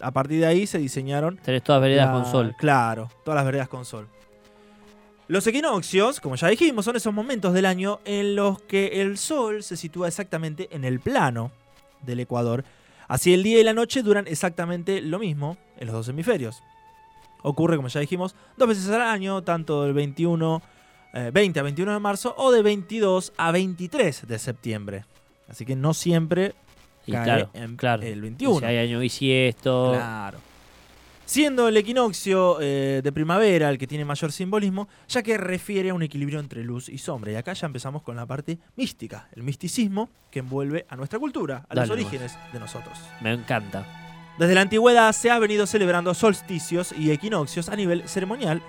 A 0.00 0.10
partir 0.12 0.40
de 0.40 0.46
ahí 0.46 0.66
se 0.66 0.78
diseñaron 0.78 1.36
Tenés 1.38 1.62
todas 1.62 1.80
veredas 1.82 2.06
la- 2.06 2.12
con 2.12 2.24
sol. 2.26 2.54
Claro, 2.58 3.08
todas 3.24 3.36
las 3.36 3.44
veredas 3.44 3.68
con 3.68 3.84
sol. 3.84 4.08
Los 5.32 5.46
equinoccios, 5.46 6.20
como 6.20 6.36
ya 6.36 6.48
dijimos, 6.48 6.84
son 6.84 6.96
esos 6.96 7.14
momentos 7.14 7.54
del 7.54 7.64
año 7.64 8.00
en 8.04 8.36
los 8.36 8.60
que 8.60 9.00
el 9.00 9.16
sol 9.16 9.62
se 9.62 9.78
sitúa 9.78 10.06
exactamente 10.06 10.68
en 10.72 10.84
el 10.84 11.00
plano 11.00 11.52
del 12.02 12.20
ecuador. 12.20 12.66
Así 13.08 13.32
el 13.32 13.42
día 13.42 13.58
y 13.58 13.64
la 13.64 13.72
noche 13.72 14.02
duran 14.02 14.26
exactamente 14.26 15.00
lo 15.00 15.18
mismo 15.18 15.56
en 15.78 15.86
los 15.86 15.94
dos 15.94 16.08
hemisferios. 16.08 16.62
Ocurre, 17.40 17.76
como 17.76 17.88
ya 17.88 18.00
dijimos, 18.00 18.34
dos 18.58 18.68
veces 18.68 18.90
al 18.90 19.00
año, 19.00 19.42
tanto 19.42 19.84
del 19.84 19.94
21, 19.94 20.60
eh, 21.14 21.30
20 21.32 21.60
a 21.60 21.62
21 21.62 21.92
de 21.94 21.98
marzo 21.98 22.34
o 22.36 22.52
de 22.52 22.60
22 22.60 23.32
a 23.38 23.52
23 23.52 24.28
de 24.28 24.38
septiembre. 24.38 25.06
Así 25.48 25.64
que 25.64 25.76
no 25.76 25.94
siempre 25.94 26.54
Y 27.06 27.12
cae 27.12 27.24
claro, 27.24 27.50
en 27.54 27.76
claro. 27.76 28.02
el 28.02 28.20
21. 28.20 28.58
Si 28.58 28.64
hay 28.66 28.76
año 28.76 28.98
bisiesto. 28.98 29.92
Claro. 29.94 30.51
Siendo 31.24 31.68
el 31.68 31.76
equinoccio 31.76 32.58
eh, 32.60 33.00
de 33.02 33.12
primavera 33.12 33.70
el 33.70 33.78
que 33.78 33.86
tiene 33.86 34.04
mayor 34.04 34.32
simbolismo, 34.32 34.88
ya 35.08 35.22
que 35.22 35.38
refiere 35.38 35.90
a 35.90 35.94
un 35.94 36.02
equilibrio 36.02 36.40
entre 36.40 36.62
luz 36.62 36.88
y 36.88 36.98
sombra. 36.98 37.32
Y 37.32 37.36
acá 37.36 37.52
ya 37.52 37.66
empezamos 37.66 38.02
con 38.02 38.16
la 38.16 38.26
parte 38.26 38.58
mística, 38.76 39.28
el 39.32 39.42
misticismo 39.42 40.10
que 40.30 40.40
envuelve 40.40 40.84
a 40.88 40.96
nuestra 40.96 41.18
cultura, 41.18 41.64
a 41.68 41.74
Dale 41.74 41.86
los 41.86 41.90
orígenes 41.90 42.36
de 42.52 42.58
nosotros. 42.58 42.98
Me 43.20 43.32
encanta. 43.32 43.86
Desde 44.38 44.54
la 44.54 44.62
antigüedad 44.62 45.12
se 45.12 45.30
ha 45.30 45.38
venido 45.38 45.66
celebrando 45.66 46.14
solsticios 46.14 46.92
y 46.92 47.10
equinoccios 47.10 47.68
a 47.68 47.76
nivel 47.76 48.08
ceremonial 48.08 48.62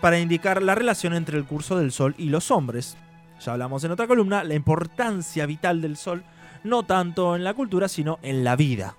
para 0.00 0.18
indicar 0.18 0.62
la 0.62 0.74
relación 0.74 1.14
entre 1.14 1.36
el 1.38 1.44
curso 1.44 1.78
del 1.78 1.92
sol 1.92 2.14
y 2.18 2.30
los 2.30 2.50
hombres. 2.50 2.96
Ya 3.40 3.52
hablamos 3.52 3.84
en 3.84 3.92
otra 3.92 4.06
columna, 4.06 4.44
la 4.44 4.54
importancia 4.54 5.46
vital 5.46 5.80
del 5.80 5.96
sol, 5.96 6.24
no 6.64 6.84
tanto 6.84 7.36
en 7.36 7.44
la 7.44 7.54
cultura, 7.54 7.88
sino 7.88 8.18
en 8.22 8.44
la 8.44 8.56
vida. 8.56 8.96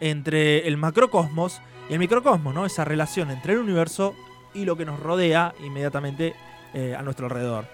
Entre 0.00 0.66
el 0.68 0.76
macrocosmos 0.76 1.60
y 1.88 1.92
el 1.92 1.98
microcosmos, 1.98 2.54
¿no? 2.54 2.66
Esa 2.66 2.84
relación 2.84 3.30
entre 3.30 3.54
el 3.54 3.60
universo 3.60 4.14
y 4.54 4.64
lo 4.64 4.76
que 4.76 4.84
nos 4.84 5.00
rodea 5.00 5.54
inmediatamente 5.64 6.34
eh, 6.74 6.94
a 6.96 7.02
nuestro 7.02 7.26
alrededor. 7.26 7.66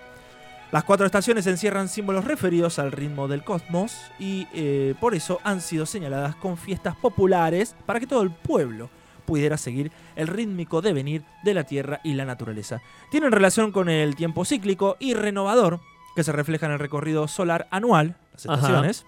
Las 0.73 0.85
cuatro 0.85 1.07
estaciones 1.07 1.47
encierran 1.47 1.89
símbolos 1.89 2.25
referidos 2.25 2.79
al 2.79 2.91
ritmo 2.91 3.29
del 3.29 3.45
cosmos 3.45 3.97
y 4.19 4.49
eh, 4.53 4.95
por 5.01 5.15
eso 5.15 5.41
han 5.45 5.61
sido 5.61 5.87
señaladas 5.87 6.35
con 6.37 6.57
fiestas 6.57 6.97
populares 6.97 7.77
para 7.87 8.01
que 8.01 8.07
todo 8.07 8.23
el 8.23 8.31
pueblo 8.31 8.91
pudiera 9.25 9.57
seguir 9.57 9.93
el 10.17 10.27
rítmico 10.27 10.83
devenir 10.83 11.23
de 11.45 11.55
la 11.55 11.65
Tierra 11.65 12.01
y 12.03 12.15
la 12.15 12.25
naturaleza. 12.25 12.83
Tienen 13.11 13.33
relación 13.33 13.73
con 13.73 13.89
el 13.89 14.17
tiempo 14.17 14.45
cíclico 14.45 14.97
y 14.99 15.15
renovador 15.15 15.81
que 16.17 16.25
se 16.25 16.33
refleja 16.33 16.67
en 16.67 16.73
el 16.73 16.79
recorrido 16.79 17.29
solar 17.29 17.67
anual, 17.71 18.17
las 18.33 18.45
estaciones, 18.45 19.07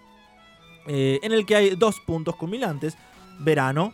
eh, 0.86 1.18
en 1.22 1.32
el 1.32 1.46
que 1.46 1.56
hay 1.56 1.76
dos 1.76 2.00
puntos 2.00 2.36
culminantes, 2.36 2.96
verano 3.40 3.92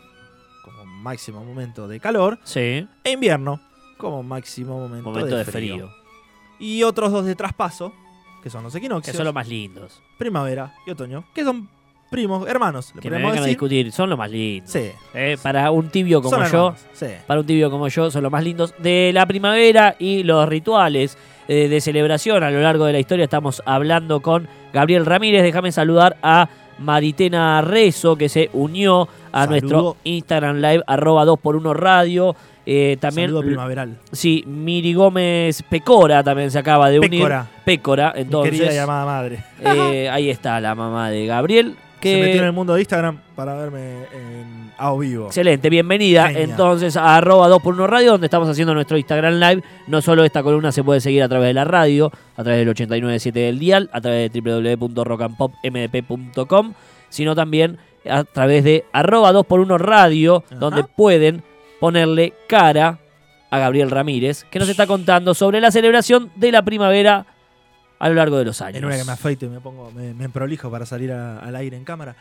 máximo 1.03 1.45
momento 1.45 1.89
de 1.89 2.01
calor 2.01 2.39
Sí. 2.45 2.87
e 3.05 3.11
invierno 3.11 3.61
como 3.99 4.23
máximo 4.23 4.79
momento, 4.79 5.11
Momento 5.11 5.37
de, 5.37 5.45
de 5.45 5.51
frío. 5.51 5.75
frío. 5.75 5.91
Y 6.59 6.83
otros 6.85 7.13
dos 7.13 7.25
de 7.27 7.35
traspaso, 7.35 7.93
que 8.43 8.51
son 8.51 8.63
los 8.65 8.73
Que 8.73 8.79
equinoccios, 8.79 9.17
son 9.17 9.25
los 9.27 9.35
más 9.35 9.49
lindos. 9.49 10.01
primavera 10.19 10.75
y 10.87 10.91
otoño, 10.91 11.25
que 11.35 11.45
son 11.45 11.69
primos, 12.11 12.47
hermanos, 12.49 12.93
Que 13.01 13.11
me 13.11 13.19
decir. 13.21 13.45
discutir. 13.45 13.91
Son 13.93 14.11
los 14.11 14.19
más 14.19 14.31
lindos. 14.31 14.71
Sí, 14.71 14.91
Eh, 15.15 15.37
para 15.43 15.71
un 15.71 15.89
tibio 15.89 16.21
como 16.21 16.37
son 16.37 16.47
yo. 16.53 16.59
hermanos, 16.69 16.81
sí. 16.93 17.07
Para 17.27 17.41
un 17.41 17.47
tibio 17.47 17.71
como 17.71 17.89
yo, 17.89 18.11
son 18.11 18.23
los 18.23 18.31
más 18.31 18.45
lindos 18.45 18.75
de 18.79 19.11
la 19.15 19.25
primavera 19.27 19.97
y 19.99 20.23
los 20.23 20.49
rituales 20.49 21.17
eh, 21.49 21.69
de 21.69 21.81
celebración 21.81 22.43
a 22.45 22.51
lo 22.51 22.61
largo 22.61 22.85
de 22.85 22.93
la 22.93 22.99
historia. 23.01 23.25
Estamos 23.25 23.63
hablando 23.67 24.21
con 24.21 24.47
Gabriel 24.73 25.05
Ramírez. 25.07 25.43
Déjame 25.43 25.73
saludar 25.73 26.17
a 26.23 26.49
Maritena 26.79 27.62
Rezo, 27.62 28.17
que 28.17 28.29
se 28.29 28.50
unió 28.52 29.09
a 29.33 29.45
Saludo. 29.47 29.50
nuestro 29.50 29.97
Instagram 30.05 30.57
Live, 30.57 30.83
arroba 30.87 31.25
2x1 31.25 31.73
Radio. 31.75 32.37
Eh, 32.64 32.97
también, 33.00 33.29
Saludo 33.29 33.43
primaveral. 33.43 33.99
sí, 34.12 34.45
Miri 34.47 34.95
Gómez 34.95 35.64
Pecora 35.69 36.23
también 36.23 36.49
se 36.50 36.59
acaba 36.61 36.91
de 36.91 37.00
unir. 37.00 37.25
Mi 37.25 38.21
entonces. 38.21 38.52
querida 38.61 38.73
llamada 38.73 39.05
madre. 39.05 39.45
eh, 39.61 40.09
ahí 40.09 40.31
está 40.31 40.61
la 40.61 40.75
mamá 40.76 41.11
de 41.11 41.26
Gabriel. 41.26 41.75
Se 42.00 42.17
metió 42.17 42.33
en 42.33 42.38
Que, 42.38 42.47
el 42.47 42.52
mundo 42.52 42.75
de 42.75 42.81
Instagram 42.83 43.19
para 43.35 43.55
verme 43.55 44.05
en 44.12 44.62
a 44.83 44.93
o 44.93 44.99
vivo. 44.99 45.27
excelente, 45.27 45.71
bienvenida 45.71 46.31
entonces 46.33 46.97
a 46.97 47.17
arroba 47.17 47.49
2x1 47.49 47.87
Radio, 47.87 48.12
donde 48.12 48.27
estamos 48.27 48.49
haciendo 48.49 48.75
nuestro 48.75 48.97
Instagram 48.99 49.35
Live. 49.35 49.62
No 49.87 50.03
solo 50.03 50.25
esta 50.25 50.43
columna 50.43 50.73
se 50.73 50.83
puede 50.83 51.01
seguir 51.01 51.23
a 51.23 51.29
través 51.29 51.49
de 51.49 51.55
la 51.55 51.65
radio, 51.65 52.11
a 52.37 52.43
través 52.43 52.65
del 52.67 52.75
89.7 52.75 53.33
del 53.33 53.59
dial, 53.59 53.89
a 53.93 54.01
través 54.01 54.33
de 54.33 54.41
www.rockandpopmdp.com, 54.41 56.73
sino 57.09 57.35
también 57.35 57.79
a 58.09 58.25
través 58.25 58.65
de 58.65 58.85
arroba 58.93 59.33
2x1 59.33 59.79
Radio, 59.79 60.45
Ajá. 60.47 60.57
donde 60.57 60.85
pueden 60.85 61.43
ponerle 61.81 62.33
cara 62.49 62.99
a 63.51 63.59
Gabriel 63.59 63.91
Ramírez, 63.91 64.45
que 64.51 64.59
nos 64.59 64.69
está 64.69 64.87
contando 64.87 65.35
sobre 65.35 65.61
la 65.61 65.71
celebración 65.71 66.31
de 66.37 66.53
la 66.53 66.62
primavera 66.62 67.27
a 67.99 68.09
lo 68.09 68.15
largo 68.15 68.39
de 68.39 68.45
los 68.47 68.61
años. 68.62 68.79
En 68.79 68.85
una 68.87 68.97
que 68.97 69.05
me 69.05 69.12
afeito 69.12 69.47
y 69.47 69.49
me 69.49 69.61
pongo, 69.61 69.91
me, 69.93 70.15
me 70.15 70.29
prolijo 70.29 70.71
para 70.71 70.87
salir 70.87 71.12
a- 71.12 71.39
al 71.39 71.55
aire 71.57 71.77
en 71.77 71.85
cámara. 71.85 72.17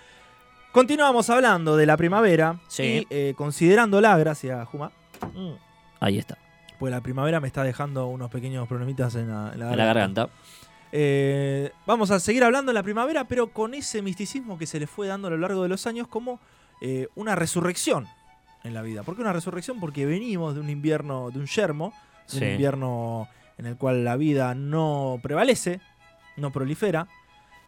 Continuamos 0.71 1.29
hablando 1.29 1.75
de 1.75 1.85
la 1.85 1.97
primavera 1.97 2.59
Sí. 2.67 2.83
y 2.83 3.07
eh, 3.09 3.33
considerándola, 3.35 4.17
gracias 4.17 4.67
Juma, 4.69 4.91
mm, 5.33 5.51
Ahí 5.99 6.17
está, 6.17 6.37
pues 6.79 6.91
la 6.91 7.01
primavera 7.01 7.39
me 7.39 7.47
está 7.47 7.63
dejando 7.63 8.07
unos 8.07 8.31
pequeños 8.31 8.67
problemitas 8.67 9.13
en 9.15 9.27
la, 9.29 9.51
en 9.53 9.59
la 9.59 9.71
en 9.71 9.77
la 9.77 9.85
garganta. 9.85 10.29
Eh, 10.93 11.71
vamos 11.85 12.09
a 12.11 12.19
seguir 12.19 12.43
hablando 12.43 12.71
de 12.71 12.73
la 12.73 12.83
primavera, 12.83 13.25
pero 13.25 13.47
con 13.51 13.73
ese 13.73 14.01
misticismo 14.01 14.57
que 14.57 14.65
se 14.65 14.79
le 14.79 14.87
fue 14.87 15.07
dando 15.07 15.27
a 15.27 15.31
lo 15.31 15.37
largo 15.37 15.61
de 15.63 15.69
los 15.69 15.85
años 15.87 16.07
como 16.07 16.39
eh, 16.81 17.07
una 17.15 17.35
resurrección 17.35 18.07
en 18.63 18.73
la 18.73 18.81
vida. 18.81 19.03
¿Por 19.03 19.15
qué 19.15 19.21
una 19.21 19.31
resurrección? 19.33 19.79
Porque 19.79 20.05
venimos 20.05 20.55
de 20.55 20.61
un 20.61 20.69
invierno, 20.69 21.29
de 21.31 21.39
un 21.39 21.45
yermo, 21.45 21.93
de 22.31 22.39
Sí. 22.39 22.43
un 22.45 22.51
invierno 22.51 23.27
en 23.59 23.67
el 23.67 23.77
cual 23.77 24.03
la 24.03 24.15
vida 24.17 24.55
no 24.55 25.19
prevalece, 25.21 25.79
no 26.35 26.51
prolifera, 26.51 27.07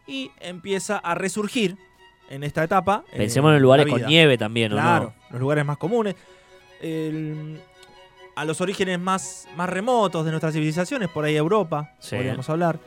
y 0.08 0.32
empieza 0.40 0.96
a 0.98 1.14
resurgir 1.14 1.78
en 2.30 2.44
esta 2.44 2.64
etapa. 2.64 3.04
eh, 3.12 3.18
Pensemos 3.18 3.54
en 3.54 3.62
lugares 3.62 3.86
con 3.86 4.04
nieve 4.06 4.36
también, 4.38 4.72
¿o 4.72 4.76
Claro, 4.76 5.04
no? 5.04 5.30
los 5.32 5.40
lugares 5.40 5.64
más 5.64 5.78
comunes. 5.78 6.14
El- 6.80 7.60
a 8.36 8.44
los 8.44 8.60
orígenes 8.60 8.98
más, 8.98 9.46
más 9.56 9.68
remotos 9.68 10.24
de 10.24 10.32
nuestras 10.32 10.52
civilizaciones, 10.54 11.08
por 11.08 11.24
ahí 11.24 11.36
Europa, 11.36 11.92
Sí. 12.00 12.16
podríamos 12.16 12.48
hablar. 12.50 12.78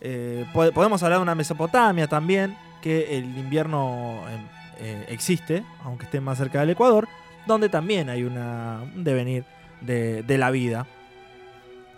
Eh, 0.00 0.44
po- 0.52 0.70
podemos 0.72 1.02
hablar 1.02 1.18
de 1.20 1.22
una 1.22 1.34
Mesopotamia 1.36 2.08
también, 2.08 2.56
que 2.82 3.16
el 3.16 3.24
invierno 3.24 4.22
eh, 4.28 4.38
eh, 4.80 5.06
existe, 5.10 5.62
aunque 5.84 6.04
esté 6.06 6.20
más 6.20 6.38
cerca 6.38 6.60
del 6.60 6.70
Ecuador, 6.70 7.06
donde 7.46 7.68
también 7.68 8.10
hay 8.10 8.24
una, 8.24 8.80
un 8.94 9.04
devenir 9.04 9.44
de, 9.80 10.22
de 10.24 10.38
la 10.38 10.50
vida. 10.50 10.86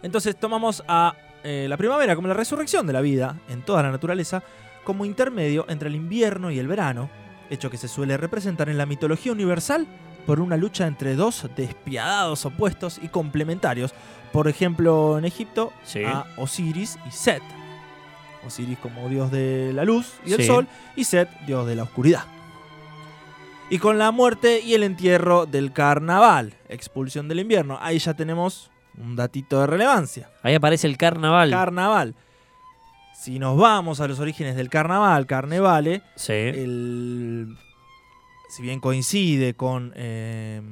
Entonces 0.03 0.37
tomamos 0.37 0.83
a 0.89 1.15
eh, 1.43 1.67
la 1.69 1.77
primavera 1.77 2.15
como 2.17 2.29
la 2.29 2.35
resurrección 2.35 2.87
de 2.87 2.93
la 2.93 3.01
vida 3.01 3.37
en 3.49 3.63
toda 3.63 3.83
la 3.83 3.91
naturaleza, 3.91 4.43
como 4.85 5.05
intermedio 5.05 5.67
entre 5.69 5.89
el 5.89 5.95
invierno 5.97 6.51
y 6.51 6.59
el 6.59 6.69
verano, 6.69 7.11
hecho 7.51 7.71
que 7.71 7.77
se 7.77 7.89
suele 7.89 8.17
representar 8.17 8.69
en 8.69 8.79
la 8.79 8.87
mitología 8.87 9.33
universal 9.33 9.87
por 10.27 10.41
una 10.41 10.57
lucha 10.57 10.87
entre 10.87 11.15
dos 11.17 11.49
despiadados 11.57 12.45
opuestos 12.47 12.99
y 13.03 13.09
complementarios. 13.09 13.93
Por 14.33 14.49
ejemplo, 14.49 15.19
en 15.19 15.25
Egipto, 15.25 15.73
Sí. 15.83 16.05
a 16.05 16.25
Osiris 16.37 16.99
y 17.07 17.11
Set. 17.11 17.43
Osiris 18.47 18.79
como 18.79 19.09
dios 19.09 19.31
de 19.31 19.73
la 19.75 19.85
luz 19.85 20.15
y 20.25 20.31
del 20.31 20.41
Sí. 20.43 20.47
sol, 20.47 20.67
y 20.97 21.05
Set, 21.05 21.29
dios 21.47 21.67
de 21.67 21.75
la 21.77 21.83
oscuridad. 21.83 22.25
Y 23.69 23.79
con 23.79 23.99
la 23.99 24.11
muerte 24.11 24.61
y 24.61 24.75
el 24.75 24.83
entierro 24.83 25.47
del 25.47 25.73
carnaval, 25.73 26.55
expulsión 26.69 27.29
del 27.29 27.41
invierno. 27.41 27.79
Ahí 27.81 27.99
ya 27.99 28.15
tenemos 28.15 28.71
un 28.99 29.15
datito 29.15 29.61
de 29.61 29.67
relevancia. 29.69 30.29
Ahí 30.43 30.55
aparece 30.55 30.87
el 30.89 30.97
carnaval. 30.97 31.51
Carnaval. 31.51 32.15
Si 33.21 33.39
nos 33.39 33.59
vamos 33.59 34.01
a 34.01 34.09
los 34.09 34.19
orígenes 34.19 34.57
del 34.57 34.71
carnaval, 34.71 35.27
carnevale, 35.27 36.01
sí. 36.15 36.33
el, 36.33 37.55
si 38.49 38.63
bien 38.63 38.81
coincide 38.81 39.53
con 39.53 39.93
eh, 39.95 40.63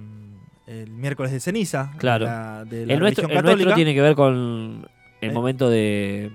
el 0.66 0.90
miércoles 0.90 1.30
de 1.30 1.40
ceniza 1.40 1.92
Claro. 1.98 2.24
de 2.24 2.30
la, 2.30 2.64
de 2.64 2.86
la 2.86 2.94
el 2.94 3.00
nuestro, 3.00 3.28
tiene 3.74 3.92
que 3.92 4.00
ver 4.00 4.14
con 4.14 4.88
el 5.20 5.30
Eh. 5.30 5.32
momento 5.34 5.68
de, 5.68 6.30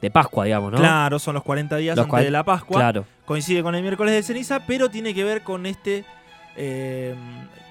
de 0.00 0.10
Pascua, 0.12 0.44
digamos, 0.44 0.70
¿no? 0.70 0.78
claro, 0.78 1.18
son 1.18 1.34
los 1.34 1.42
40 1.42 1.76
días 1.78 1.96
Los 1.96 2.04
antes 2.06 2.24
de 2.26 2.30
la 2.30 2.44
Pascua, 2.44 2.76
Claro. 2.78 3.04
coincide 3.24 3.64
con 3.64 3.74
el 3.74 3.82
miércoles 3.82 4.14
de 4.14 4.22
ceniza, 4.22 4.60
pero 4.68 4.88
tiene 4.88 5.14
que 5.14 5.24
ver 5.24 5.42
con 5.42 5.66
este 5.66 6.04
eh, 6.56 7.16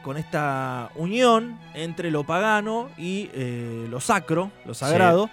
con 0.04 0.18
esta 0.18 0.90
unión 0.96 1.58
entre 1.76 2.12
lo 2.12 2.26
pagano 2.26 2.90
y 2.98 3.30
eh, 3.34 3.88
lo 3.90 4.02
sacro, 4.02 4.52
lo 4.66 4.74
sagrado. 4.74 5.30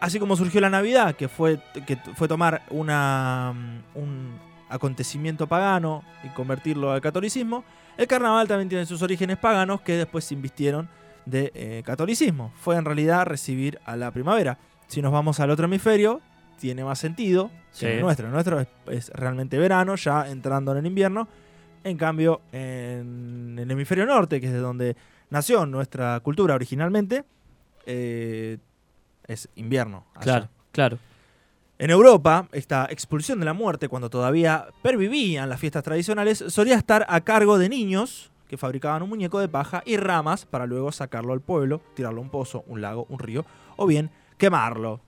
Así 0.00 0.18
como 0.20 0.36
surgió 0.36 0.60
la 0.60 0.70
Navidad, 0.70 1.14
que 1.16 1.28
fue, 1.28 1.60
que 1.86 1.96
fue 2.14 2.28
tomar 2.28 2.62
una, 2.70 3.52
mm, 3.54 3.98
un 3.98 4.38
acontecimiento 4.68 5.46
pagano 5.46 6.04
y 6.24 6.28
convertirlo 6.28 6.92
al 6.92 7.00
catolicismo, 7.00 7.64
el 7.96 8.06
carnaval 8.06 8.46
también 8.46 8.68
tiene 8.68 8.86
sus 8.86 9.02
orígenes 9.02 9.38
paganos 9.38 9.80
que 9.80 9.94
después 9.94 10.24
se 10.24 10.34
invistieron 10.34 10.88
de 11.26 11.50
eh, 11.54 11.82
catolicismo. 11.84 12.52
Fue 12.60 12.76
en 12.76 12.84
realidad 12.84 13.26
recibir 13.26 13.80
a 13.84 13.96
la 13.96 14.10
primavera. 14.12 14.58
Si 14.86 15.02
nos 15.02 15.12
vamos 15.12 15.40
al 15.40 15.50
otro 15.50 15.64
hemisferio, 15.66 16.20
tiene 16.60 16.84
más 16.84 16.98
sentido 16.98 17.50
Sí. 17.72 17.86
que 17.86 17.96
el 17.96 18.00
nuestro. 18.02 18.26
El 18.26 18.32
nuestro 18.32 18.60
es, 18.60 18.68
es 18.90 19.10
realmente 19.10 19.58
verano, 19.58 19.94
ya 19.96 20.28
entrando 20.30 20.72
en 20.72 20.78
el 20.78 20.86
invierno. 20.86 21.28
En 21.84 21.96
cambio, 21.96 22.40
en 22.52 23.56
el 23.58 23.70
hemisferio 23.70 24.06
norte, 24.06 24.40
que 24.40 24.46
es 24.46 24.52
de 24.52 24.58
donde 24.58 24.96
nació 25.30 25.66
nuestra 25.66 26.18
cultura 26.20 26.54
originalmente, 26.54 27.24
eh, 27.86 28.58
es 29.28 29.48
invierno. 29.54 30.04
allá. 30.14 30.22
Claro, 30.24 30.48
claro. 30.72 30.98
En 31.78 31.90
Europa, 31.90 32.48
esta 32.50 32.88
expulsión 32.90 33.38
de 33.38 33.44
la 33.44 33.52
muerte, 33.52 33.88
cuando 33.88 34.10
todavía 34.10 34.66
pervivían 34.82 35.48
las 35.48 35.60
fiestas 35.60 35.84
tradicionales, 35.84 36.42
solía 36.48 36.74
estar 36.76 37.06
a 37.08 37.20
cargo 37.20 37.56
de 37.56 37.68
niños 37.68 38.32
que 38.48 38.56
fabricaban 38.56 39.02
un 39.02 39.10
muñeco 39.10 39.38
de 39.38 39.48
paja 39.48 39.82
y 39.86 39.96
ramas 39.96 40.44
para 40.44 40.66
luego 40.66 40.90
sacarlo 40.90 41.32
al 41.34 41.40
pueblo, 41.40 41.80
tirarlo 41.94 42.18
a 42.20 42.22
un 42.24 42.30
pozo, 42.30 42.64
un 42.66 42.80
lago, 42.80 43.06
un 43.10 43.20
río, 43.20 43.44
o 43.76 43.86
bien 43.86 44.10
quemarlo. 44.38 45.00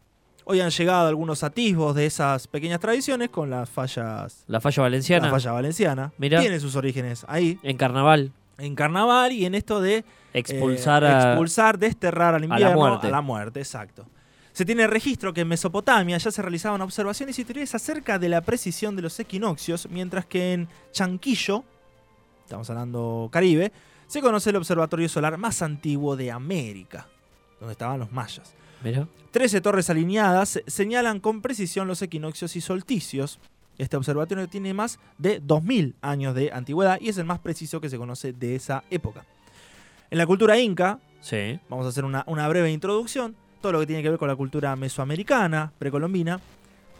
Hoy 0.44 0.60
han 0.60 0.70
llegado 0.70 1.08
algunos 1.08 1.42
atisbos 1.42 1.94
de 1.96 2.06
esas 2.06 2.46
pequeñas 2.46 2.78
tradiciones 2.80 3.30
con 3.30 3.50
las 3.50 3.68
fallas, 3.68 4.44
La 4.46 4.60
falla 4.60 4.82
valenciana. 4.82 5.26
la 5.26 5.32
falla 5.32 5.52
valenciana. 5.52 6.12
Mirá. 6.18 6.40
Tiene 6.40 6.60
sus 6.60 6.76
orígenes 6.76 7.24
ahí, 7.28 7.58
En 7.62 7.76
carnaval. 7.76 8.32
en 8.58 8.74
carnaval 8.74 9.32
y 9.32 9.44
en 9.46 9.54
esto 9.54 9.80
de 9.80 10.04
Expulsar 10.32 11.02
eh, 11.04 11.08
a. 11.08 11.30
expulsar, 11.32 11.78
desterrar 11.78 12.34
al 12.34 12.42
la 12.42 12.46
invierno, 12.46 12.76
muerte. 12.76 13.06
a 13.06 13.10
la 13.10 13.20
muerte, 13.20 13.60
exacto. 13.60 14.06
Se 14.52 14.64
tiene 14.64 14.86
registro 14.86 15.32
que 15.32 15.42
en 15.42 15.48
Mesopotamia 15.48 16.18
ya 16.18 16.30
se 16.30 16.42
realizaban 16.42 16.80
observaciones 16.82 17.38
y 17.38 17.44
teorías 17.44 17.74
acerca 17.74 18.18
de 18.18 18.28
la 18.28 18.40
precisión 18.40 18.96
de 18.96 19.02
los 19.02 19.18
equinoccios, 19.20 19.88
mientras 19.90 20.26
que 20.26 20.52
en 20.52 20.68
Chanquillo, 20.92 21.64
estamos 22.44 22.68
hablando 22.68 23.28
Caribe, 23.32 23.72
se 24.06 24.20
conoce 24.20 24.50
el 24.50 24.56
observatorio 24.56 25.08
solar 25.08 25.38
más 25.38 25.62
antiguo 25.62 26.16
de 26.16 26.30
América, 26.32 27.06
donde 27.60 27.72
estaban 27.72 28.00
los 28.00 28.10
mayas. 28.12 28.52
Mirá. 28.82 29.06
Trece 29.30 29.60
torres 29.60 29.88
alineadas 29.88 30.48
se- 30.48 30.64
señalan 30.66 31.20
con 31.20 31.42
precisión 31.42 31.86
los 31.86 32.02
equinoccios 32.02 32.56
y 32.56 32.60
solsticios. 32.60 33.38
Este 33.78 33.96
observatorio 33.96 34.48
tiene 34.48 34.74
más 34.74 34.98
de 35.16 35.38
2000 35.40 35.94
años 36.02 36.34
de 36.34 36.50
antigüedad 36.52 36.98
y 37.00 37.08
es 37.08 37.18
el 37.18 37.24
más 37.24 37.38
preciso 37.38 37.80
que 37.80 37.88
se 37.88 37.96
conoce 37.98 38.32
de 38.32 38.56
esa 38.56 38.82
época. 38.90 39.24
En 40.10 40.18
la 40.18 40.26
cultura 40.26 40.58
inca, 40.58 40.98
Sí. 41.20 41.58
vamos 41.68 41.86
a 41.86 41.90
hacer 41.90 42.04
una, 42.04 42.24
una 42.26 42.48
breve 42.48 42.70
introducción, 42.72 43.36
todo 43.60 43.72
lo 43.72 43.80
que 43.80 43.86
tiene 43.86 44.02
que 44.02 44.08
ver 44.10 44.18
con 44.18 44.28
la 44.28 44.36
cultura 44.36 44.74
mesoamericana, 44.76 45.72
precolombina, 45.78 46.40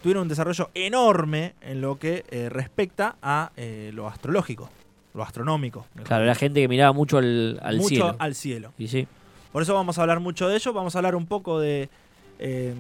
tuvieron 0.02 0.23
un 0.23 0.29
desarrollo 0.29 0.71
enorme 0.75 1.55
en 1.61 1.81
lo 1.81 1.99
que 1.99 2.25
eh, 2.31 2.49
respecta 2.49 3.17
a 3.23 3.50
eh, 3.57 3.90
lo 3.95 4.07
astrológico, 4.09 4.69
lo 5.14 5.23
astronómico. 5.23 5.87
Claro, 6.05 6.25
era 6.25 6.35
gente 6.35 6.61
que 6.61 6.69
miraba 6.69 6.93
mucho 6.93 7.19
al, 7.19 7.59
al 7.62 7.76
mucho 7.79 7.88
cielo. 7.88 8.17
al 8.19 8.35
cielo. 8.35 8.73
Y 8.79 8.88
sí. 8.88 9.07
Por 9.52 9.62
eso 9.62 9.75
vamos 9.75 9.99
a 9.99 10.02
hablar 10.02 10.21
mucho 10.21 10.49
de 10.49 10.57
ello. 10.57 10.73
Vamos 10.73 10.95
a 10.95 10.99
hablar 11.00 11.17
un 11.17 11.26
poco 11.26 11.59
de, 11.59 11.88
eh, 12.38 12.73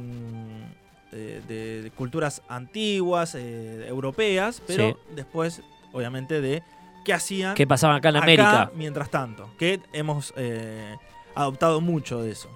de, 1.12 1.90
culturas 1.96 2.42
antiguas, 2.48 3.34
eh, 3.34 3.86
europeas, 3.88 4.62
pero 4.66 4.90
Sí. 4.90 4.96
después, 5.16 5.62
obviamente, 5.92 6.40
de 6.40 6.62
qué 7.04 7.12
hacían 7.12 7.54
¿Qué 7.54 7.66
pasaba 7.66 7.96
acá 7.96 8.10
en 8.10 8.16
acá 8.16 8.24
América? 8.24 8.70
mientras 8.74 9.10
tanto. 9.10 9.50
Que 9.58 9.80
hemos 9.92 10.32
eh, 10.36 10.96
adoptado 11.34 11.80
mucho 11.80 12.22
de 12.22 12.32
eso. 12.32 12.48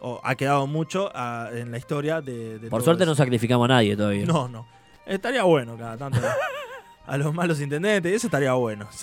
O 0.00 0.20
ha 0.22 0.34
quedado 0.36 0.66
mucho 0.66 1.10
ah, 1.14 1.48
en 1.52 1.70
la 1.70 1.78
historia 1.78 2.20
de, 2.20 2.58
de 2.58 2.70
Por 2.70 2.80
todo 2.80 2.84
suerte 2.86 3.06
no 3.06 3.14
sacrificamos 3.14 3.64
a 3.66 3.68
nadie 3.68 3.96
todavía. 3.96 4.26
No, 4.26 4.48
no. 4.48 4.66
Estaría 5.06 5.42
bueno 5.42 5.76
cada 5.76 5.96
tanto. 5.96 6.20
a 7.06 7.16
los 7.16 7.32
malos 7.34 7.60
intendentes, 7.60 8.12
eso 8.12 8.26
estaría 8.26 8.52
bueno. 8.52 8.88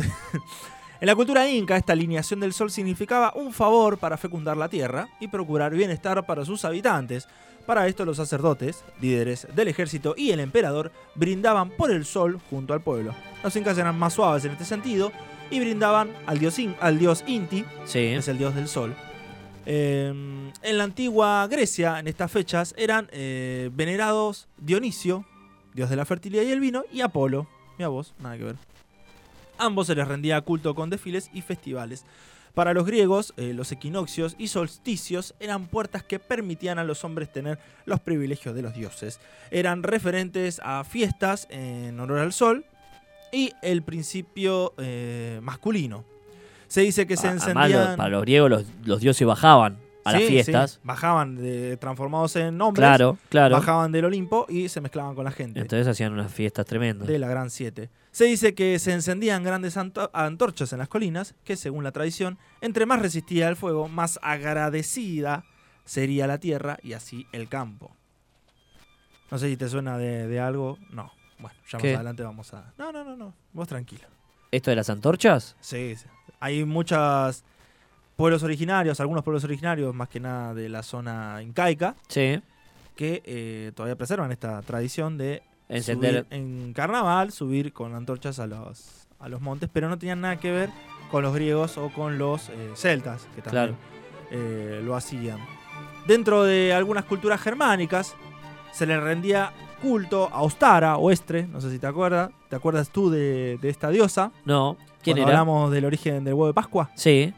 En 1.01 1.08
la 1.08 1.15
cultura 1.15 1.48
inca, 1.50 1.75
esta 1.75 1.91
alineación 1.94 2.39
del 2.39 2.53
sol 2.53 2.72
significaba 2.72 3.34
un 3.36 3.51
favor 3.51 3.98
para 3.98 4.15
fecundar 4.15 4.55
la 4.55 4.70
tierra 4.70 5.10
y 5.20 5.27
procurar 5.27 5.74
bienestar 5.74 6.25
para 6.25 6.46
sus 6.46 6.63
habitantes. 6.63 7.27
Para 7.65 7.88
esto 7.88 8.05
los 8.05 8.17
sacerdotes, 8.17 8.84
líderes 9.01 9.48
del 9.55 9.67
ejército 9.67 10.13
y 10.15 10.31
el 10.31 10.39
emperador 10.39 10.91
brindaban 11.15 11.69
por 11.72 11.89
el 11.91 12.05
sol 12.05 12.39
junto 12.50 12.74
al 12.74 12.81
pueblo. 12.81 13.15
Los 13.43 13.55
incas 13.55 13.77
eran 13.77 13.98
más 13.98 14.13
suaves 14.13 14.45
en 14.45 14.51
este 14.51 14.65
sentido 14.65 15.12
y 15.50 15.60
brindaban 15.60 16.12
al 16.27 16.38
dios, 16.38 16.60
In- 16.60 16.75
al 16.79 17.00
dios 17.00 17.24
Inti, 17.25 17.65
Sí. 17.86 18.00
es 18.00 18.27
el 18.27 18.38
dios 18.38 18.53
del 18.55 18.67
sol. 18.67 18.93
Eh, 19.65 20.10
en 20.62 20.77
la 20.77 20.84
antigua 20.84 21.48
Grecia, 21.48 22.00
en 22.00 22.07
estas 22.07 22.31
fechas, 22.31 22.75
eran 22.77 23.07
eh, 23.12 23.72
venerados 23.74 24.48
Dionisio, 24.57 25.25
dios 25.74 25.89
de 25.89 25.95
la 25.95 26.05
fertilidad 26.05 26.43
y 26.43 26.51
el 26.51 26.60
vino, 26.60 26.84
y 26.91 27.01
Apolo. 27.01 27.48
Mira 27.79 27.88
vos, 27.88 28.13
nada 28.19 28.38
que 28.38 28.43
ver. 28.43 28.55
Ambos 29.57 29.88
se 29.88 29.95
les 29.95 30.07
rendía 30.07 30.39
culto 30.41 30.75
con 30.75 30.89
desfiles 30.91 31.29
y 31.34 31.41
festivales. 31.41 32.05
Para 32.55 32.74
los 32.74 32.85
griegos, 32.85 33.33
eh, 33.38 33.53
los 33.53 33.71
equinoccios 33.74 34.35
y 34.39 34.47
solsticios 34.47 35.35
eran 35.39 35.67
puertas 35.67 36.03
que 36.03 36.19
permitían 36.19 36.79
a 36.79 36.83
los 36.85 37.03
hombres 37.03 37.31
tener 37.31 37.59
los 37.85 38.00
privilegios 38.00 38.55
de 38.55 38.62
los 38.62 38.74
dioses. 38.74 39.19
Eran 39.51 39.83
referentes 39.83 40.62
a 40.63 40.83
fiestas 40.85 41.47
en 41.51 42.00
honor 42.00 42.19
al 42.19 42.31
sol 42.33 42.65
y 43.33 43.51
el 43.62 43.83
principio 43.83 44.74
eh, 44.77 45.39
masculino. 45.43 46.05
Se 46.67 46.81
dice 46.81 47.05
que 47.05 47.17
se 47.17 47.27
A- 47.27 47.31
además, 47.31 47.65
encendían... 47.69 47.97
para 47.97 48.09
los 48.09 48.21
griegos 48.21 48.50
los, 48.50 48.63
los 48.85 49.01
dioses 49.01 49.27
bajaban 49.27 49.77
a 50.05 50.12
las 50.13 50.21
fiestas. 50.24 50.71
sí, 50.71 50.79
bajaban 50.83 51.35
de, 51.35 51.75
transformados 51.77 52.35
en 52.38 52.62
hombres, 52.62 52.81
Claro, 52.88 53.17
claro. 53.29 53.55
bajaban 53.55 53.91
del 53.91 54.05
Olimpo 54.05 54.45
y 54.47 54.69
se 54.69 54.79
mezclaban 54.81 55.15
con 55.15 55.25
la 55.25 55.31
gente 55.31 55.59
Entonces 55.59 55.88
hacían 55.88 56.13
unas 56.13 56.31
fiestas 56.31 56.65
tremendas. 56.65 57.07
de 57.07 57.19
la 57.19 57.27
Gran 57.27 57.50
Siete. 57.50 57.89
Se 58.12 58.25
dice 58.25 58.55
que 58.55 58.79
se 58.79 58.93
encendían 58.93 59.43
grandes 59.43 59.75
anto- 59.77 60.09
antorchas 60.13 60.71
en 60.71 60.79
las 60.79 60.88
colinas, 60.88 61.35
que 61.43 61.57
según 61.57 61.83
la 61.83 61.91
tradición, 61.91 62.38
entre 62.62 62.85
más 62.85 63.01
resistía 63.01 63.50
el 63.50 63.55
fuego, 63.57 63.89
más 63.89 64.19
agradecida 64.21 65.43
sería 65.83 66.25
la 66.27 66.39
tierra 66.39 66.77
y 66.81 66.93
así 66.93 67.27
el 67.33 67.50
campo. 67.50 67.91
No 69.31 69.38
sé 69.38 69.50
si 69.50 69.57
te 69.57 69.67
suena 69.67 69.97
de, 69.97 70.27
de 70.27 70.39
algo. 70.39 70.77
No. 70.91 71.12
Bueno, 71.39 71.57
ya 71.69 71.77
¿Qué? 71.79 71.88
más 71.89 71.95
adelante 71.95 72.24
vamos 72.24 72.53
a... 72.53 72.74
No, 72.77 72.91
no, 72.91 73.03
no, 73.03 73.17
no. 73.17 73.33
Vos 73.53 73.67
tranquilo. 73.67 74.03
¿Esto 74.51 74.69
de 74.69 74.75
las 74.77 74.89
antorchas? 74.89 75.55
Sí, 75.59 75.95
sí. 75.97 76.05
Hay 76.39 76.63
muchos 76.63 77.43
pueblos 78.15 78.43
originarios, 78.43 79.00
algunos 79.00 79.24
pueblos 79.24 79.43
originarios, 79.43 79.93
más 79.93 80.10
que 80.10 80.19
nada 80.19 80.53
de 80.53 80.69
la 80.69 80.84
zona 80.84 81.39
incaica, 81.41 81.95
Sí. 82.07 82.41
que 82.95 83.22
eh, 83.25 83.72
todavía 83.75 83.95
preservan 83.95 84.31
esta 84.31 84.62
tradición 84.62 85.17
de 85.17 85.43
Encender. 85.69 86.25
subir 86.25 86.25
en 86.38 86.74
carnaval, 86.74 87.31
subir 87.31 87.74
con 87.74 87.93
antorchas 87.95 88.39
a 88.39 88.48
los, 88.48 89.07
a 89.19 89.27
los 89.29 89.41
montes, 89.41 89.69
pero 89.72 89.89
no 89.89 89.98
tenían 89.98 90.22
nada 90.22 90.38
que 90.38 90.51
ver 90.51 90.69
con 91.12 91.24
los 91.24 91.34
griegos 91.34 91.77
o 91.77 91.89
con 91.89 92.17
los 92.17 92.50
eh, 92.50 92.72
celtas, 92.75 93.27
que 93.36 93.41
también 93.41 93.75
eh, 94.31 94.81
lo 94.84 94.95
hacían. 94.95 95.39
Dentro 96.07 96.43
de 96.43 96.74
algunas 96.74 97.05
culturas 97.05 97.41
germánicas 97.41 98.15
se 98.72 98.86
le 98.86 99.00
rendía 99.00 99.51
culto 99.81 100.29
a 100.31 100.41
Ostara 100.41 100.98
o 100.98 101.12
Estre, 101.12 101.48
no 101.48 101.60
sé 101.62 101.69
si 101.72 101.79
te 101.79 101.88
acuerdas, 101.88 102.31
¿te 102.50 102.55
acuerdas 102.55 102.89
tú 102.89 103.10
de, 103.10 103.57
de 103.62 103.69
esta 103.69 103.89
diosa? 103.89 104.31
No. 104.45 104.77
¿Quién 105.03 105.17
Cuando 105.17 105.29
era? 105.31 105.39
hablamos 105.41 105.72
del 105.72 105.86
origen 105.86 106.24
del 106.24 106.34
huevo 106.34 106.48
de 106.48 106.53
Pascua. 106.53 106.89
Sí. 106.95 107.34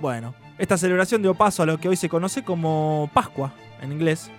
Bueno, 0.00 0.34
esta 0.58 0.76
celebración 0.76 1.22
dio 1.22 1.34
paso 1.34 1.62
a 1.62 1.66
lo 1.66 1.78
que 1.78 1.88
hoy 1.88 1.96
se 1.96 2.08
conoce 2.08 2.42
como 2.44 3.10
Pascua 3.14 3.52
en 3.80 3.92
inglés. 3.92 4.30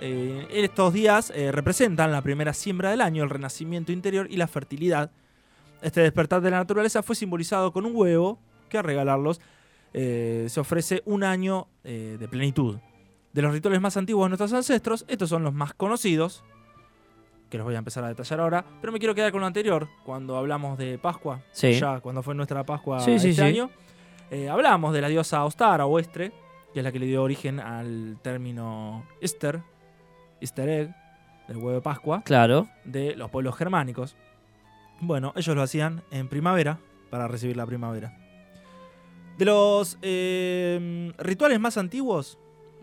Eh, 0.00 0.46
estos 0.50 0.92
días 0.92 1.32
eh, 1.34 1.52
representan 1.52 2.10
la 2.12 2.22
primera 2.22 2.52
siembra 2.52 2.90
del 2.90 3.00
año, 3.00 3.22
el 3.22 3.30
renacimiento 3.30 3.92
interior 3.92 4.26
y 4.30 4.36
la 4.36 4.46
fertilidad. 4.48 5.10
Este 5.80 6.00
despertar 6.00 6.40
de 6.40 6.50
la 6.50 6.58
naturaleza 6.58 7.02
fue 7.02 7.16
simbolizado 7.16 7.72
con 7.72 7.86
un 7.86 7.92
huevo 7.94 8.38
que 8.68 8.78
al 8.78 8.84
regalarlos 8.84 9.40
eh, 9.94 10.46
se 10.48 10.60
ofrece 10.60 11.02
un 11.04 11.24
año 11.24 11.68
de 11.84 12.28
plenitud. 12.30 12.78
De 13.32 13.42
los 13.42 13.52
rituales 13.52 13.80
más 13.80 13.96
antiguos 13.96 14.24
de 14.26 14.28
nuestros 14.30 14.52
ancestros, 14.52 15.04
estos 15.08 15.28
son 15.30 15.42
los 15.42 15.52
más 15.54 15.72
conocidos, 15.74 16.44
que 17.50 17.58
los 17.58 17.64
voy 17.64 17.74
a 17.74 17.78
empezar 17.78 18.04
a 18.04 18.08
detallar 18.08 18.40
ahora, 18.40 18.64
pero 18.80 18.92
me 18.92 18.98
quiero 18.98 19.14
quedar 19.14 19.32
con 19.32 19.40
lo 19.40 19.46
anterior, 19.46 19.88
cuando 20.04 20.36
hablamos 20.36 20.78
de 20.78 20.98
Pascua, 20.98 21.40
Sí. 21.52 21.72
ya 21.74 22.00
cuando 22.00 22.22
fue 22.22 22.34
nuestra 22.34 22.64
Pascua 22.64 23.00
Sí, 23.00 23.12
este 23.12 23.32
sí. 23.32 23.40
año. 23.40 23.70
Eh, 24.32 24.48
hablamos 24.48 24.94
de 24.94 25.00
la 25.02 25.08
diosa 25.08 25.44
Ostara 25.44 25.84
o 25.86 25.98
Estre, 25.98 26.32
que 26.72 26.80
es 26.80 26.84
la 26.84 26.90
que 26.90 26.98
le 26.98 27.04
dio 27.06 27.22
origen 27.22 27.60
al 27.60 28.18
término 28.22 29.06
Easter, 29.20 29.62
Easter 30.40 30.68
egg, 30.68 30.94
del 31.48 31.58
huevo 31.58 31.72
de 31.72 31.80
Pascua, 31.82 32.22
Claro. 32.24 32.66
de 32.84 33.14
los 33.14 33.30
pueblos 33.30 33.54
germánicos. 33.56 34.16
Bueno, 35.00 35.32
ellos 35.36 35.54
lo 35.54 35.60
hacían 35.62 36.02
en 36.10 36.28
primavera 36.28 36.78
para 37.10 37.28
recibir 37.28 37.56
la 37.58 37.66
primavera. 37.66 38.16
De 39.36 39.44
los 39.44 39.98
eh, 40.00 41.12
rituales 41.18 41.60
más 41.60 41.76
antiguos, 41.76 42.38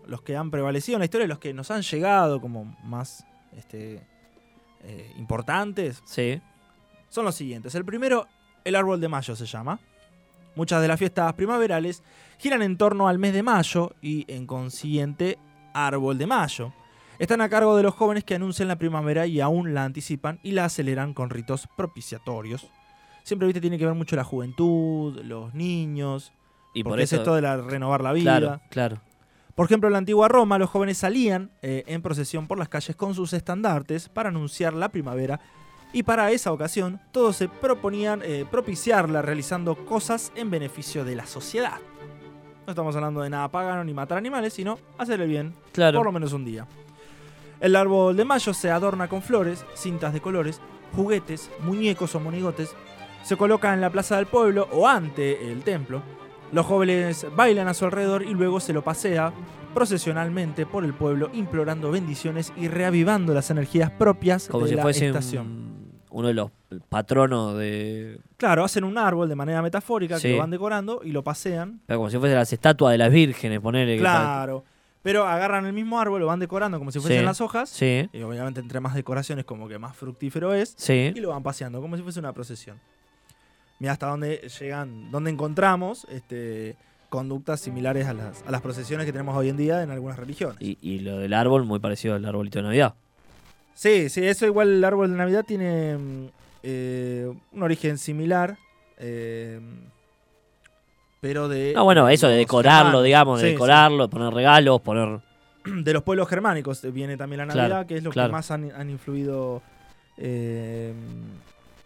los 0.05 0.21
que 0.21 0.37
han 0.37 0.51
prevalecido 0.51 0.97
en 0.97 0.99
la 0.99 1.05
historia, 1.05 1.25
los 1.27 1.39
que 1.39 1.53
nos 1.53 1.71
han 1.71 1.81
llegado 1.81 2.39
como 2.41 2.65
más 2.83 3.25
este, 3.57 4.05
eh, 4.83 5.11
importantes, 5.17 6.03
Sí. 6.05 6.39
son 7.09 7.25
los 7.25 7.33
siguientes. 7.33 7.73
El 7.73 7.85
primero, 7.85 8.27
el 8.63 8.75
árbol 8.75 9.01
de 9.01 9.07
mayo 9.07 9.35
se 9.35 9.47
llama. 9.47 9.79
Muchas 10.59 10.81
de 10.81 10.89
las 10.89 10.99
fiestas 10.99 11.31
primaverales 11.35 12.03
giran 12.37 12.61
en 12.61 12.75
torno 12.75 13.07
al 13.07 13.17
mes 13.17 13.31
de 13.31 13.43
mayo 13.43 13.95
y 14.01 14.25
en 14.27 14.45
consiguiente 14.45 15.39
árbol 15.73 16.17
de 16.17 16.27
mayo. 16.27 16.73
Están 17.17 17.39
a 17.39 17.47
cargo 17.47 17.77
de 17.77 17.83
los 17.83 17.95
jóvenes 17.95 18.25
que 18.25 18.35
anuncian 18.35 18.67
la 18.67 18.75
primavera 18.77 19.25
y 19.25 19.39
aún 19.39 19.73
la 19.73 19.85
anticipan 19.85 20.37
y 20.43 20.51
la 20.51 20.65
aceleran 20.65 21.13
con 21.13 21.29
ritos 21.29 21.69
propiciatorios. 21.77 22.69
Siempre, 23.23 23.47
viste, 23.47 23.61
tiene 23.61 23.77
que 23.77 23.85
ver 23.85 23.95
mucho 23.95 24.17
la 24.17 24.25
juventud, 24.25 25.21
los 25.23 25.53
niños, 25.53 26.33
Y 26.73 26.83
por 26.83 26.99
eso. 26.99 27.15
es 27.15 27.19
esto 27.21 27.35
de 27.35 27.41
la, 27.41 27.55
renovar 27.55 28.01
la 28.01 28.11
vida. 28.11 28.37
claro, 28.37 28.61
claro. 28.69 29.01
Por 29.55 29.65
ejemplo, 29.65 29.87
en 29.87 29.93
la 29.93 29.99
antigua 29.99 30.27
Roma, 30.27 30.57
los 30.57 30.69
jóvenes 30.69 30.97
salían 30.97 31.51
eh, 31.61 31.85
en 31.87 32.01
procesión 32.01 32.47
por 32.47 32.57
las 32.57 32.67
calles 32.67 32.97
con 32.97 33.15
sus 33.15 33.31
estandartes 33.31 34.09
para 34.09 34.27
anunciar 34.27 34.73
la 34.73 34.89
primavera 34.89 35.39
y 35.93 36.03
para 36.03 36.31
esa 36.31 36.51
ocasión 36.51 36.99
todos 37.11 37.35
se 37.35 37.47
proponían 37.47 38.21
eh, 38.23 38.45
propiciarla 38.49 39.21
realizando 39.21 39.75
cosas 39.85 40.31
en 40.35 40.49
beneficio 40.51 41.03
de 41.05 41.15
la 41.15 41.25
sociedad. 41.25 41.77
No 42.65 42.71
estamos 42.71 42.95
hablando 42.95 43.21
de 43.21 43.29
nada 43.31 43.47
pagano 43.49 43.83
ni 43.83 43.93
matar 43.93 44.17
animales, 44.19 44.53
sino 44.53 44.77
hacer 44.97 45.19
el 45.21 45.27
bien 45.29 45.53
Claro. 45.71 45.97
por 45.99 46.05
lo 46.05 46.11
menos 46.11 46.33
un 46.33 46.45
día. 46.45 46.67
El 47.59 47.75
árbol 47.75 48.15
de 48.15 48.23
mayo 48.25 48.53
se 48.53 48.69
adorna 48.71 49.07
con 49.07 49.21
flores, 49.21 49.65
cintas 49.75 50.13
de 50.13 50.21
colores, 50.21 50.61
juguetes, 50.95 51.49
muñecos 51.61 52.13
o 52.15 52.19
monigotes. 52.19 52.73
Se 53.23 53.35
coloca 53.35 53.73
en 53.73 53.81
la 53.81 53.89
plaza 53.89 54.15
del 54.17 54.27
pueblo 54.27 54.67
o 54.71 54.87
ante 54.87 55.51
el 55.51 55.63
templo. 55.63 56.01
Los 56.51 56.65
jóvenes 56.65 57.25
bailan 57.35 57.67
a 57.67 57.73
su 57.73 57.85
alrededor 57.85 58.23
y 58.23 58.33
luego 58.33 58.59
se 58.59 58.73
lo 58.73 58.83
pasea 58.83 59.33
procesionalmente 59.73 60.65
por 60.65 60.83
el 60.83 60.93
pueblo 60.93 61.29
implorando 61.33 61.91
bendiciones 61.91 62.51
y 62.57 62.67
reavivando 62.67 63.33
las 63.33 63.49
energías 63.49 63.91
propias 63.91 64.47
Como 64.47 64.65
de 64.65 64.69
si 64.71 64.75
la 64.75 64.81
fuese 64.83 65.07
estación. 65.07 65.47
un- 65.47 65.78
uno 66.11 66.27
de 66.27 66.33
los 66.33 66.51
patronos 66.89 67.57
de. 67.57 68.19
Claro, 68.37 68.63
hacen 68.63 68.83
un 68.83 68.97
árbol 68.97 69.29
de 69.29 69.35
manera 69.35 69.61
metafórica 69.61 70.17
Sí. 70.17 70.27
que 70.29 70.33
lo 70.33 70.39
van 70.39 70.49
decorando 70.51 71.01
y 71.03 71.11
lo 71.11 71.23
pasean. 71.23 71.81
pero 71.85 71.99
Como 71.99 72.09
si 72.09 72.17
fuese 72.17 72.35
las 72.35 72.51
estatuas 72.53 72.91
de 72.91 72.97
las 72.97 73.11
vírgenes, 73.11 73.59
ponerle. 73.59 73.95
que 73.95 73.99
Claro. 74.01 74.63
Pero 75.01 75.25
agarran 75.25 75.65
el 75.65 75.71
mismo 75.73 75.97
árbol, 75.99 76.19
lo 76.19 76.27
van 76.27 76.39
decorando 76.39 76.77
como 76.77 76.91
si 76.91 76.99
fuesen 76.99 77.19
Sí. 77.21 77.25
las 77.25 77.39
hojas. 77.39 77.69
Sí, 77.69 78.09
Y 78.11 78.21
obviamente 78.21 78.59
entre 78.59 78.79
más 78.81 78.93
decoraciones 78.95 79.45
como 79.45 79.67
que 79.69 79.79
más 79.79 79.95
fructífero 79.95 80.53
es. 80.53 80.73
sí. 80.77 81.13
y 81.15 81.19
lo 81.21 81.29
van 81.29 81.41
paseando 81.43 81.79
como 81.81 81.95
si 81.95 82.03
fuese 82.03 82.19
una 82.19 82.33
procesión. 82.33 82.77
Mira 83.79 83.93
hasta 83.93 84.07
dónde 84.07 84.49
llegan, 84.59 85.09
dónde 85.09 85.31
encontramos 85.31 86.05
este, 86.09 86.75
conductas 87.07 87.61
similares 87.61 88.07
a 88.07 88.13
las, 88.13 88.43
a 88.45 88.51
las 88.51 88.61
procesiones 88.61 89.05
que 89.05 89.13
tenemos 89.13 89.37
hoy 89.37 89.47
en 89.47 89.55
día 89.55 89.81
en 89.83 89.89
algunas 89.91 90.17
religiones. 90.19 90.57
Y, 90.59 90.77
y 90.81 90.99
lo 90.99 91.17
del 91.17 91.33
árbol, 91.33 91.63
muy 91.63 91.79
parecido 91.79 92.15
al 92.15 92.25
arbolito 92.25 92.59
de 92.59 92.63
Navidad. 92.63 92.95
Sí, 93.79 94.09
sí, 94.09 94.25
eso 94.27 94.45
igual 94.45 94.73
el 94.73 94.83
árbol 94.83 95.09
de 95.09 95.15
Navidad 95.15 95.45
tiene 95.47 95.97
mm, 95.97 96.25
eh, 96.63 97.31
un 97.53 97.63
origen 97.63 97.97
similar, 97.97 98.57
eh, 98.97 99.57
pero 101.21 101.47
de... 101.47 101.71
No, 101.73 101.85
bueno, 101.85 102.09
eso 102.09 102.27
de 102.27 102.35
decorarlo, 102.35 103.01
digamos, 103.01 103.39
de 103.39 103.45
Sí, 103.45 103.49
sí. 103.51 103.53
decorarlo, 103.53 104.09
poner 104.09 104.33
regalos, 104.33 104.81
poner. 104.81 105.21
de 105.63 105.93
los 105.93 106.03
pueblos 106.03 106.27
germánicos 106.27 106.83
eh, 106.83 106.91
viene 106.91 107.15
también 107.15 107.37
la 107.37 107.45
Navidad, 107.45 107.67
Claro, 107.67 107.87
que 107.87 107.95
es 107.95 108.03
lo 108.03 108.09
claro. 108.11 108.27
que 108.27 108.31
más 108.33 108.51
han, 108.51 108.69
han 108.73 108.89
influido 108.89 109.61
eh, 110.17 110.93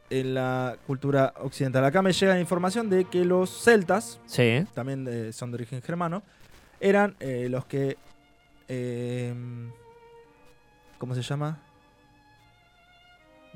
en 0.10 0.34
la 0.34 0.76
cultura 0.88 1.36
occidental. 1.42 1.86
Acá 1.86 2.02
me 2.02 2.12
llega 2.12 2.34
la 2.34 2.40
información 2.40 2.90
de 2.90 3.06
que 3.06 3.24
los 3.24 3.52
celtas, 3.64 4.20
Sí. 4.26 4.66
también 4.74 5.06
de- 5.06 5.32
son 5.32 5.52
de 5.52 5.56
origen 5.58 5.80
germano, 5.84 6.24
eran 6.80 7.16
eh, 7.20 7.50
los 7.52 7.66
que... 7.66 7.98
eh, 8.68 9.32
¿Cómo 10.98 11.14
se 11.14 11.22
llama? 11.22 11.60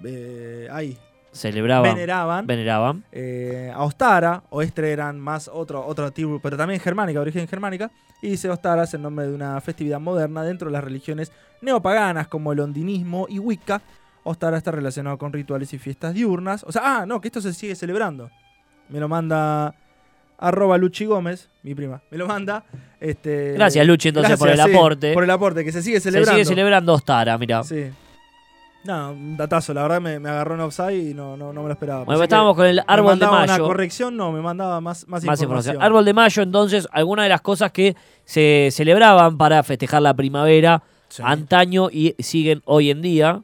Eh, 0.04 0.68
ahí, 0.72 0.98
Celebraban. 1.32 1.94
veneraban 1.96 2.48
veneraban. 2.48 3.04
eh, 3.12 3.72
a 3.74 3.84
Ostara, 3.84 4.44
Oestre 4.50 4.92
eran 4.92 5.20
más 5.20 5.50
otro, 5.52 5.86
otro 5.86 6.12
tribu, 6.12 6.40
pero 6.42 6.58
también 6.58 6.80
germánica, 6.80 7.20
origen 7.20 7.48
germánica, 7.48 7.92
y 8.22 8.30
dice 8.30 8.50
Ostara 8.50 8.84
es 8.84 8.94
el 8.94 9.02
nombre 9.02 9.28
de 9.28 9.34
una 9.34 9.60
festividad 9.62 10.00
moderna 10.00 10.44
dentro 10.44 10.68
de 10.68 10.74
las 10.74 10.84
religiones 10.84 11.32
neopaganas 11.62 12.28
como 12.28 12.52
el 12.54 12.60
ondinismo 12.60 13.28
y 13.30 13.40
Wicca. 13.40 13.82
Ostara 14.24 14.58
está 14.58 14.72
relacionado 14.72 15.18
con 15.18 15.32
rituales 15.32 15.72
y 15.74 15.78
fiestas 15.78 16.14
diurnas. 16.14 16.64
O 16.68 16.72
sea, 16.72 16.82
ah, 16.84 17.06
no, 17.06 17.22
que 17.22 17.30
esto 17.30 17.40
se 17.40 17.54
sigue 17.54 17.76
celebrando. 17.76 18.30
Me 18.90 19.00
lo 19.00 19.08
manda 19.08 19.74
arroba 20.38 20.78
Luchi 20.78 21.06
Gómez, 21.06 21.50
mi 21.64 21.74
prima, 21.76 22.02
me 22.12 22.18
lo 22.18 22.28
manda. 22.28 22.64
Este, 23.00 23.54
Gracias, 23.54 23.86
Luchi, 23.88 24.10
entonces, 24.10 24.38
por 24.38 24.50
el 24.50 24.58
sí, 24.62 24.62
aporte. 24.72 25.14
por 25.14 25.24
el 25.24 25.30
aporte, 25.30 25.64
que 25.64 25.72
se 25.72 25.82
sigue 25.82 26.00
Se 26.00 26.10
celebrando. 26.12 26.34
sigue 26.34 26.46
celebrando 26.46 26.94
Ostara, 26.94 27.38
mira. 27.38 27.64
Sí. 27.64 27.86
No, 28.84 29.12
un 29.12 29.36
datazo, 29.36 29.74
la 29.74 29.82
verdad 29.82 30.00
me, 30.00 30.20
me 30.20 30.30
agarró 30.30 30.56
en 30.56 30.62
offside 30.62 31.10
y 31.10 31.14
no, 31.14 31.36
no, 31.36 31.52
no 31.52 31.62
me 31.62 31.68
lo 31.68 31.74
esperaba. 31.74 32.06
Bueno, 32.06 32.20
Pensé 32.20 32.24
estábamos 32.26 32.54
que 32.54 32.58
con 32.58 32.66
el 32.68 32.76
me 32.78 32.84
árbol 32.88 33.20
de 33.20 33.26
mandaba 33.26 33.46
mayo. 33.46 33.54
una 33.56 33.68
corrección, 33.68 34.16
no, 34.16 34.32
me 34.32 34.42
mandaba 34.42 34.80
más, 34.80 35.00
más, 35.08 35.24
Más 35.26 35.40
información. 35.42 35.50
información. 35.76 35.82
Árbol 35.84 36.06
de 36.06 36.14
mayo, 36.14 36.42
entonces, 36.44 36.88
algunas 36.92 37.26
de 37.26 37.30
las 37.30 37.42
cosas 37.42 37.72
que 37.72 37.96
se 38.24 38.70
celebraban 38.72 39.38
para 39.38 39.62
festejar 39.64 40.02
la 40.02 40.14
primavera 40.14 40.84
Sí. 41.10 41.22
antaño 41.26 41.90
y 41.92 42.16
siguen 42.20 42.62
hoy 42.66 42.90
en 42.92 43.02
día, 43.02 43.42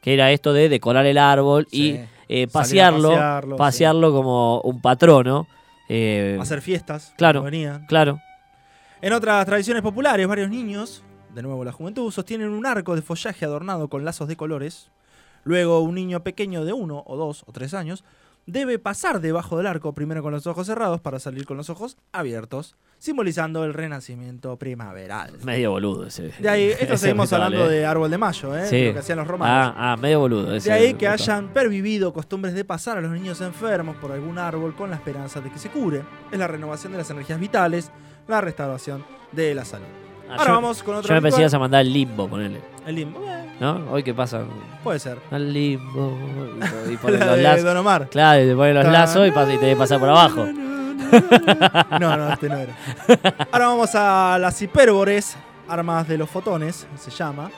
que 0.00 0.14
era 0.14 0.30
esto 0.32 0.52
de 0.52 0.68
decorar 0.68 1.06
el 1.06 1.18
árbol 1.18 1.66
Sí. 1.70 1.82
y 1.82 1.90
eh, 1.94 2.06
Salir 2.28 2.48
a 2.48 2.52
pasearlo, 2.52 3.08
pasearlo, 3.10 3.56
pasearlo 3.56 4.12
como 4.12 4.60
un 4.60 4.80
patrono. 4.80 5.46
eh, 5.88 6.38
Hacer 6.40 6.62
fiestas. 6.62 7.12
Claro. 7.16 7.40
como 7.40 7.50
venían. 7.50 7.86
claro. 7.86 8.20
En 9.02 9.12
otras 9.12 9.44
tradiciones 9.46 9.82
populares, 9.82 10.26
varios 10.26 10.48
niños, 10.48 11.02
de 11.34 11.42
nuevo 11.42 11.64
la 11.64 11.72
juventud, 11.72 12.10
sostienen 12.10 12.50
un 12.50 12.66
arco 12.66 12.94
de 12.94 13.02
follaje 13.02 13.44
adornado 13.44 13.88
con 13.88 14.04
lazos 14.04 14.28
de 14.28 14.36
colores. 14.36 14.90
Luego, 15.44 15.80
un 15.80 15.94
niño 15.94 16.22
pequeño 16.22 16.64
de 16.64 16.72
uno 16.72 17.02
o 17.06 17.16
dos 17.16 17.44
o 17.46 17.52
tres 17.52 17.74
años 17.74 18.04
debe 18.46 18.78
pasar 18.78 19.20
debajo 19.20 19.56
del 19.56 19.66
arco 19.66 19.94
primero 19.94 20.22
con 20.22 20.32
los 20.32 20.46
ojos 20.46 20.66
cerrados 20.66 21.00
para 21.00 21.18
salir 21.18 21.46
con 21.46 21.56
los 21.56 21.70
ojos 21.70 21.96
abiertos, 22.12 22.76
simbolizando 22.98 23.64
el 23.64 23.72
renacimiento 23.72 24.58
primaveral. 24.58 25.38
Medio 25.42 25.70
boludo 25.70 26.06
ese. 26.06 26.30
De 26.38 26.48
ahí, 26.48 26.64
esto 26.78 26.96
seguimos 26.98 27.32
hablando 27.32 27.70
eh. 27.70 27.74
de 27.74 27.86
árbol 27.86 28.10
de 28.10 28.18
mayo, 28.18 28.56
¿eh? 28.56 28.66
Sí. 28.66 28.86
lo 28.86 28.92
que 28.92 28.98
hacían 28.98 29.18
los 29.18 29.26
romanos. 29.26 29.74
Ah, 29.76 29.92
ah, 29.92 29.96
medio 29.96 30.20
boludo. 30.20 30.54
ese 30.54 30.68
De 30.70 30.74
ahí 30.74 30.94
que 30.94 31.08
hayan 31.08 31.52
pervivido 31.52 32.12
costumbres 32.12 32.54
de 32.54 32.64
pasar 32.64 32.98
a 32.98 33.00
los 33.00 33.12
niños 33.12 33.40
enfermos 33.40 33.96
por 33.96 34.12
algún 34.12 34.38
árbol 34.38 34.74
con 34.74 34.90
la 34.90 34.96
esperanza 34.96 35.40
de 35.40 35.50
que 35.50 35.58
se 35.58 35.70
cure. 35.70 36.02
Es 36.30 36.38
la 36.38 36.46
renovación 36.46 36.92
de 36.92 36.98
las 36.98 37.10
energías 37.10 37.40
vitales, 37.40 37.90
la 38.28 38.40
restauración 38.40 39.04
de 39.32 39.54
la 39.54 39.64
salud. 39.64 40.03
Ah, 40.28 40.32
Ahora 40.38 40.44
yo- 40.46 40.52
vamos 40.54 40.82
con 40.82 40.94
otro 40.96 41.08
Yo 41.08 41.14
me 41.14 41.20
pensé 41.22 41.36
ritual. 41.36 41.38
que 41.38 41.42
ibas 41.42 41.54
a 41.54 41.58
mandar 41.58 41.80
el 41.82 41.92
limbo, 41.92 42.28
ponele. 42.28 42.60
El 42.86 42.94
limbo. 42.94 43.20
Eh, 43.26 43.50
¿No? 43.60 43.90
Hoy 43.90 44.02
qué 44.02 44.12
pasa 44.14 44.42
puede 44.82 44.98
ser. 44.98 45.18
al 45.30 45.52
limbo. 45.52 46.16
Y, 46.88 46.92
y 46.92 46.96
ponen 46.96 47.20
La 47.20 47.26
los 47.32 47.38
lazos. 47.38 47.64
Don 47.64 47.76
Omar. 47.76 48.08
Claro, 48.10 48.42
y 48.42 48.48
te 48.48 48.54
ponen 48.56 48.74
los 48.74 48.84
lazos 48.86 49.28
y, 49.28 49.30
pasa- 49.30 49.54
y 49.54 49.58
te 49.58 49.76
pasar 49.76 50.00
por 50.00 50.08
abajo. 50.08 50.46
No, 52.00 52.16
no, 52.16 52.32
este 52.32 52.48
no 52.48 52.56
era. 52.56 52.74
Ahora 53.52 53.68
vamos 53.68 53.90
a 53.94 54.36
las 54.40 54.60
hipérbores, 54.60 55.36
armas 55.68 56.08
de 56.08 56.18
los 56.18 56.28
fotones, 56.28 56.86
se 56.98 57.10
llama. 57.10 57.50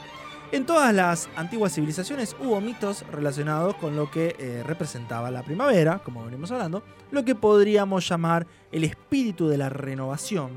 En 0.51 0.65
todas 0.65 0.93
las 0.93 1.27
antiguas 1.35 1.73
civilizaciones 1.73 2.35
hubo 2.39 2.61
mitos 2.61 3.03
relacionados 3.11 3.75
con 3.75 3.95
lo 3.95 4.11
que 4.11 4.35
eh, 4.37 4.63
representaba 4.65 5.31
la 5.31 5.41
primavera, 5.43 5.99
como 6.03 6.23
venimos 6.23 6.51
hablando, 6.51 6.83
lo 7.11 7.25
que 7.25 7.35
podríamos 7.35 8.07
llamar 8.07 8.45
el 8.71 8.83
espíritu 8.83 9.47
de 9.47 9.57
la 9.57 9.69
renovación. 9.69 10.51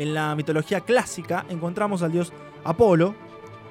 En 0.00 0.14
la 0.14 0.34
mitología 0.34 0.80
clásica 0.80 1.44
encontramos 1.50 2.00
al 2.02 2.10
dios 2.10 2.32
Apolo, 2.64 3.14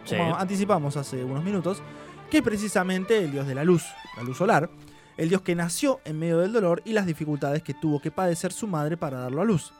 Sí. 0.04 0.15
como 0.15 0.36
anticipamos 0.36 0.96
hace 0.96 1.24
unos 1.24 1.44
minutos, 1.44 1.82
que 2.30 2.38
es 2.38 2.44
precisamente 2.44 3.18
el 3.18 3.32
dios 3.32 3.48
de 3.48 3.56
la 3.56 3.63
luz, 3.63 3.84
la 4.15 4.22
luz 4.22 4.38
solar, 4.38 4.70
el 5.18 5.28
dios 5.28 5.42
que 5.42 5.56
nació 5.56 6.02
en 6.06 6.20
medio 6.20 6.38
del 6.38 6.54
dolor 6.54 6.84
y 6.86 6.94
las 6.94 7.08
dificultades 7.08 7.63
que 7.63 7.74
tuvo 7.74 8.00
que 8.00 8.12
padecer 8.12 8.52
su 8.54 8.68
madre 8.68 8.96
para 8.96 9.18
darlo 9.22 9.42
a 9.42 9.46
luz. 9.46 9.74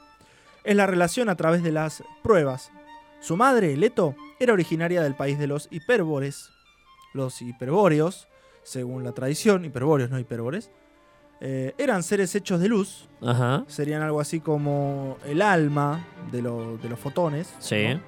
Es 0.64 0.76
la 0.76 0.88
relación 0.88 1.30
a 1.30 1.36
través 1.36 1.62
de 1.62 1.72
las 1.72 2.04
pruebas. 2.24 2.72
Su 3.22 3.38
madre, 3.38 3.78
Leto, 3.78 4.16
era 4.40 4.54
originaria 4.54 5.04
del 5.04 5.14
país 5.14 5.38
de 5.38 5.46
los 5.46 5.68
hiperbores. 5.70 6.50
Los 7.14 7.44
hiperbóreos, 7.44 8.28
según 8.64 9.04
la 9.04 9.12
tradición, 9.12 9.66
hiperbóreos, 9.66 10.10
no 10.10 10.18
hiperbores, 10.18 10.72
eh, 11.42 11.74
eran 11.78 12.04
seres 12.04 12.34
hechos 12.36 12.60
de 12.60 12.68
luz, 12.68 13.08
Ajá. 13.22 13.64
serían 13.68 14.02
algo 14.02 14.20
así 14.20 14.40
como 14.40 15.18
el 15.26 15.42
alma 15.42 16.06
de, 16.32 16.42
lo- 16.42 16.78
de 16.78 16.90
los 16.90 17.00
fotones. 17.00 17.54
Sí. 17.60 17.88
¿no? 17.94 18.02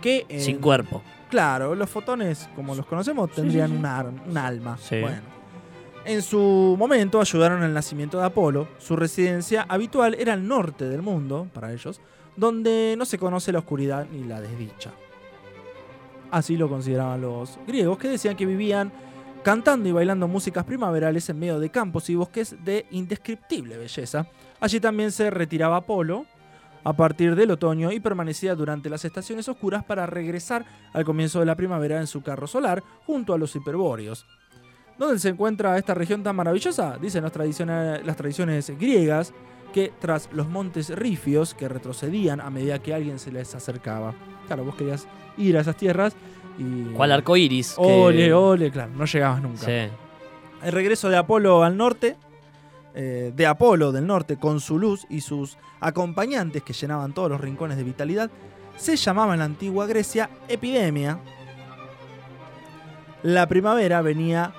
Que, 0.00 0.26
eh, 0.28 0.40
Sin 0.40 0.58
cuerpo. 0.58 1.02
Claro, 1.30 1.74
los 1.74 1.90
fotones, 1.90 2.48
como 2.54 2.74
los 2.74 2.86
conocemos, 2.86 3.30
tendrían 3.32 3.68
sí, 3.70 3.74
sí. 3.74 3.80
Un, 4.30 4.36
alma. 4.38 4.76
Sí. 4.78 5.00
Bueno. 5.00 5.34
En 6.04 6.20
su 6.22 6.76
momento 6.78 7.20
ayudaron 7.20 7.62
al 7.62 7.72
nacimiento 7.72 8.18
de 8.18 8.26
Apolo. 8.26 8.68
Su 8.78 8.94
residencia 8.94 9.64
habitual 9.68 10.14
era 10.18 10.34
al 10.34 10.46
norte 10.46 10.86
del 10.88 11.00
mundo, 11.02 11.48
para 11.54 11.72
ellos, 11.72 12.00
donde 12.36 12.94
no 12.98 13.04
se 13.06 13.18
conoce 13.18 13.50
la 13.52 13.60
oscuridad 13.60 14.06
ni 14.12 14.22
la 14.24 14.40
desdicha. 14.40 14.92
Así 16.30 16.56
lo 16.56 16.68
consideraban 16.68 17.20
los 17.20 17.58
griegos, 17.66 17.96
que 17.98 18.08
decían 18.08 18.36
que 18.36 18.44
vivían 18.46 18.92
cantando 19.44 19.86
y 19.88 19.92
bailando 19.92 20.26
músicas 20.26 20.64
primaverales 20.64 21.28
en 21.28 21.38
medio 21.38 21.60
de 21.60 21.68
campos 21.68 22.08
y 22.08 22.14
bosques 22.14 22.56
de 22.64 22.86
indescriptible 22.90 23.76
belleza. 23.76 24.26
Allí 24.58 24.80
también 24.80 25.12
se 25.12 25.30
retiraba 25.30 25.76
Apolo 25.76 26.24
a 26.82 26.94
partir 26.94 27.36
del 27.36 27.50
otoño 27.50 27.92
y 27.92 28.00
permanecía 28.00 28.54
durante 28.54 28.88
las 28.88 29.04
estaciones 29.04 29.46
oscuras 29.48 29.84
para 29.84 30.06
regresar 30.06 30.64
al 30.94 31.04
comienzo 31.04 31.40
de 31.40 31.46
la 31.46 31.56
primavera 31.56 32.00
en 32.00 32.06
su 32.06 32.22
carro 32.22 32.46
solar 32.46 32.82
junto 33.06 33.34
a 33.34 33.38
los 33.38 33.54
hiperbóreos. 33.54 34.26
¿Dónde 34.98 35.18
se 35.18 35.28
encuentra 35.28 35.76
esta 35.76 35.92
región 35.92 36.22
tan 36.22 36.36
maravillosa? 36.36 36.96
Dicen 36.98 37.22
las 37.22 37.32
tradiciones, 37.32 38.04
las 38.04 38.16
tradiciones 38.16 38.70
griegas 38.78 39.34
que 39.74 39.92
tras 40.00 40.30
los 40.32 40.48
montes 40.48 40.88
rifios 40.88 41.52
que 41.52 41.68
retrocedían 41.68 42.40
a 42.40 42.48
medida 42.48 42.78
que 42.78 42.94
alguien 42.94 43.18
se 43.18 43.30
les 43.30 43.54
acercaba. 43.54 44.14
Claro, 44.46 44.64
vos 44.64 44.74
querías 44.76 45.06
ir 45.36 45.58
a 45.58 45.60
esas 45.60 45.76
tierras 45.76 46.14
y... 46.58 46.92
¿Cuál 46.94 47.12
arco 47.12 47.36
iris? 47.36 47.74
Ole, 47.76 48.32
ole, 48.32 48.70
claro, 48.70 48.92
no 48.94 49.04
llegabas 49.04 49.42
nunca. 49.42 49.64
Sí. 49.64 49.90
El 50.62 50.72
regreso 50.72 51.08
de 51.08 51.16
Apolo 51.16 51.62
al 51.62 51.76
norte, 51.76 52.16
eh, 52.94 53.32
de 53.34 53.46
Apolo 53.46 53.92
del 53.92 54.06
norte 54.06 54.36
con 54.36 54.60
su 54.60 54.78
luz 54.78 55.06
y 55.10 55.20
sus 55.20 55.58
acompañantes 55.80 56.62
que 56.62 56.72
llenaban 56.72 57.12
todos 57.12 57.30
los 57.30 57.40
rincones 57.40 57.76
de 57.76 57.84
vitalidad, 57.84 58.30
se 58.76 58.96
llamaba 58.96 59.34
en 59.34 59.40
la 59.40 59.44
antigua 59.44 59.86
Grecia 59.86 60.30
epidemia. 60.48 61.18
La 63.22 63.46
primavera 63.46 64.00
venía 64.02 64.52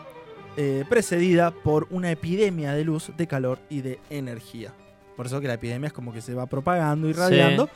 eh, 0.58 0.86
precedida 0.88 1.52
por 1.52 1.88
una 1.90 2.12
epidemia 2.12 2.74
de 2.74 2.84
luz, 2.84 3.12
de 3.16 3.28
calor 3.28 3.60
y 3.70 3.82
de 3.82 4.00
energía. 4.10 4.74
Por 5.16 5.26
eso 5.26 5.42
que 5.42 5.48
la 5.48 5.56
epidemia 5.56 5.88
es 5.88 5.94
como 5.94 6.14
que 6.14 6.22
se 6.22 6.34
va 6.34 6.46
propagando 6.46 7.10
y 7.10 7.14
radiando. 7.14 7.70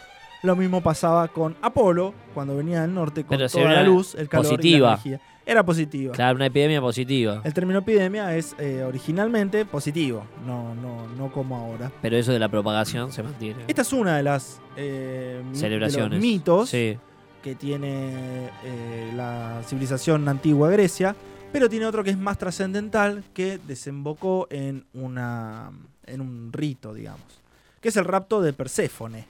Lo 0.44 0.56
mismo 0.56 0.82
pasaba 0.82 1.28
con 1.28 1.56
Apolo 1.62 2.14
cuando 2.34 2.56
venía 2.56 2.82
del 2.82 2.94
norte 2.94 3.24
con 3.24 3.36
Pero 3.38 3.50
si 3.50 3.58
toda 3.58 3.74
la 3.74 3.84
luz, 3.84 4.16
el 4.16 4.30
calor 4.30 4.46
y 4.46 4.50
positiva. 4.56 4.88
la 4.88 4.94
energía. 4.94 5.22
Era 5.46 5.64
positiva. 5.64 6.14
Claro, 6.14 6.36
una 6.36 6.46
epidemia 6.46 6.80
positiva. 6.80 7.42
El 7.44 7.54
término 7.54 7.80
epidemia 7.80 8.36
es 8.38 8.56
eh, 8.60 8.84
originalmente 8.84 9.66
positivo, 9.66 10.24
no, 10.46 10.76
no, 10.76 11.08
no 11.18 11.32
como 11.32 11.58
ahora. 11.58 11.92
Pero 12.02 12.16
eso 12.18 12.32
de 12.32 12.38
la 12.40 12.48
propagación 12.50 13.12
se 13.12 13.24
mantiene. 13.24 13.64
Esta 13.68 13.82
es 13.82 13.92
una 13.92 14.16
de 14.18 14.24
las 14.24 14.62
eh, 14.78 15.42
de 15.52 15.58
Celebraciones. 15.58 16.12
los 16.12 16.22
mitos 16.22 16.70
Sí. 16.70 16.98
que 17.42 17.56
tiene 17.56 18.50
eh, 18.64 19.12
la 19.16 19.62
civilización 19.66 20.28
antigua 20.30 20.70
Grecia, 20.70 21.16
pero 21.52 21.68
tiene 21.68 21.88
otro 21.88 22.04
que 22.04 22.12
es 22.12 22.18
más 22.18 22.38
trascendental 22.38 23.24
que 23.34 23.60
desembocó 23.68 24.48
en, 24.52 24.86
una, 24.94 25.72
en 26.06 26.22
un 26.22 26.54
rito, 26.54 26.94
digamos, 26.94 27.42
que 27.82 27.90
es 27.90 27.98
el 27.98 28.06
rapto 28.06 28.40
de 28.42 28.54
Perséfone. 28.54 29.26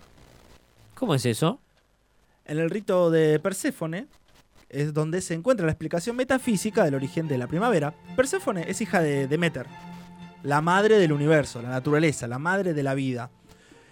¿Cómo 1.00 1.16
es 1.16 1.26
eso? 1.26 1.62
En 2.44 2.60
el 2.60 2.70
rito 2.70 3.10
de 3.10 3.40
Perséfone 3.40 4.08
es 4.68 4.94
donde 4.94 5.22
se 5.22 5.34
encuentra 5.34 5.66
la 5.66 5.72
explicación 5.72 6.18
metafísica 6.18 6.84
del 6.84 6.96
origen 6.96 7.26
de 7.26 7.38
la 7.38 7.48
primavera. 7.48 7.94
Perséfone 8.18 8.70
es 8.70 8.82
hija 8.82 9.00
de 9.00 9.26
Demeter, 9.26 9.66
la 10.44 10.60
madre 10.60 11.00
del 11.00 11.14
universo, 11.14 11.62
la 11.62 11.70
naturaleza, 11.70 12.28
la 12.28 12.38
madre 12.38 12.74
de 12.74 12.84
la 12.84 12.96
vida. 12.96 13.32